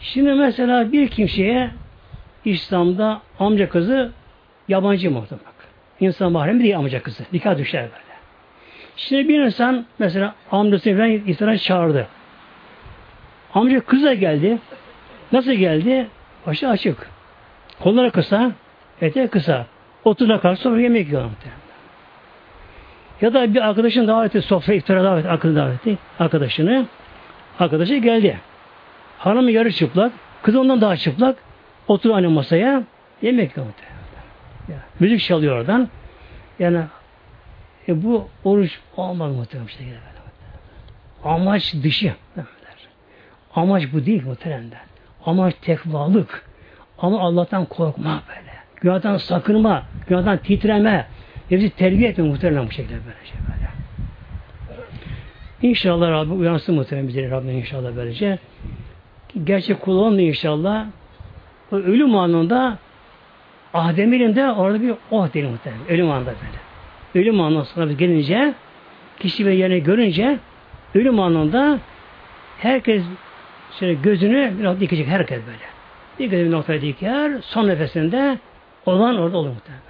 [0.00, 1.70] Şimdi mesela bir kimseye
[2.44, 4.12] İslam'da amca kızı
[4.68, 5.50] yabancı muhtemelen.
[6.00, 7.22] İnsan mahremi değil amca kızı.
[7.32, 8.18] Nikah düşer böyle.
[8.96, 12.06] Şimdi bir insan mesela amcasını falan iftara çağırdı.
[13.54, 14.58] Amca kıza geldi.
[15.32, 16.06] Nasıl geldi?
[16.46, 17.10] Başı açık.
[17.82, 18.52] Kolları kısa,
[19.00, 19.66] eteği kısa.
[20.04, 21.60] Oturda kalk sonra yemek yiyor muhtemelen.
[23.20, 26.86] Ya da bir arkadaşın davet etti, sofra iftara davet etti, davet etti arkadaşını.
[27.58, 28.40] Arkadaşı geldi.
[29.18, 31.36] Hanımı yarı çıplak, kız ondan daha çıplak.
[31.88, 32.82] Otur aynı masaya,
[33.22, 33.68] yemek yiyor
[34.68, 35.88] ya, Müzik çalıyor oradan.
[36.58, 36.80] Yani
[37.88, 39.96] e, bu oruç olmaz muhtemelen bir şekilde.
[41.24, 42.14] Amaç dışı.
[43.54, 44.70] Amaç bu değil muhtemelen.
[45.26, 46.46] Amaç tekvalık.
[46.98, 48.49] Ama Allah'tan korkma böyle.
[48.80, 51.06] Günahdan sakınma, günahdan titreme.
[51.50, 53.70] Nefsi terbiye etme muhtemelen bu şekilde böyle şey böyle.
[55.62, 58.38] İnşallah Rabbim uyansın muhtemelen bize Rabbim inşallah böylece.
[59.44, 60.86] Gerçek kul olmuyor inşallah.
[61.72, 62.78] O ölüm anında
[63.74, 65.88] Adem'in de orada bir oh değil muhtemelen.
[65.88, 67.24] Ölüm anında böyle.
[67.24, 68.54] Ölüm anında sonra biz gelince
[69.18, 70.38] kişi ve yerine görünce
[70.94, 71.78] ölüm anında
[72.58, 73.02] herkes
[73.78, 75.70] şöyle gözünü biraz dikecek herkes böyle.
[76.18, 78.38] Bir gözü bir noktaya diker, son nefesinde
[78.86, 79.82] olan orada olur muhtemelen.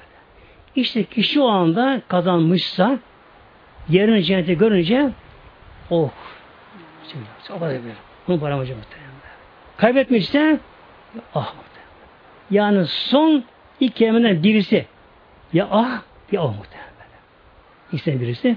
[0.77, 2.99] İşte kişi o anda kazanmışsa
[3.89, 5.11] yerini cennete görünce
[5.91, 6.11] oh
[7.51, 7.93] o kadar bir.
[8.29, 9.11] Bunu paramacı muhtemelen.
[9.77, 10.59] Kaybetmişse
[11.35, 11.71] ah muhtemelen.
[12.51, 13.45] Yani son
[13.81, 14.87] iki kelimeden birisi
[15.53, 16.03] ya ah
[16.33, 16.91] ya oh muhtemelen.
[17.93, 18.57] İkisinden birisi.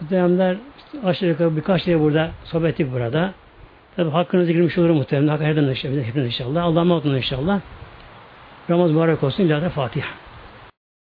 [0.00, 0.56] Muhtemelenler
[1.04, 3.34] aşağı yukarı birkaç tane burada sohbet ettik burada.
[3.96, 5.28] Tabi hakkınızı girmiş olur muhtemelen.
[5.28, 6.02] Hakkı herden inşallah.
[6.02, 6.64] Hepiniz inşallah.
[6.64, 6.84] Allah'a
[7.16, 7.60] inşallah.
[8.70, 9.44] Ramazan mübarek olsun.
[9.44, 10.08] İlahi Fatiha.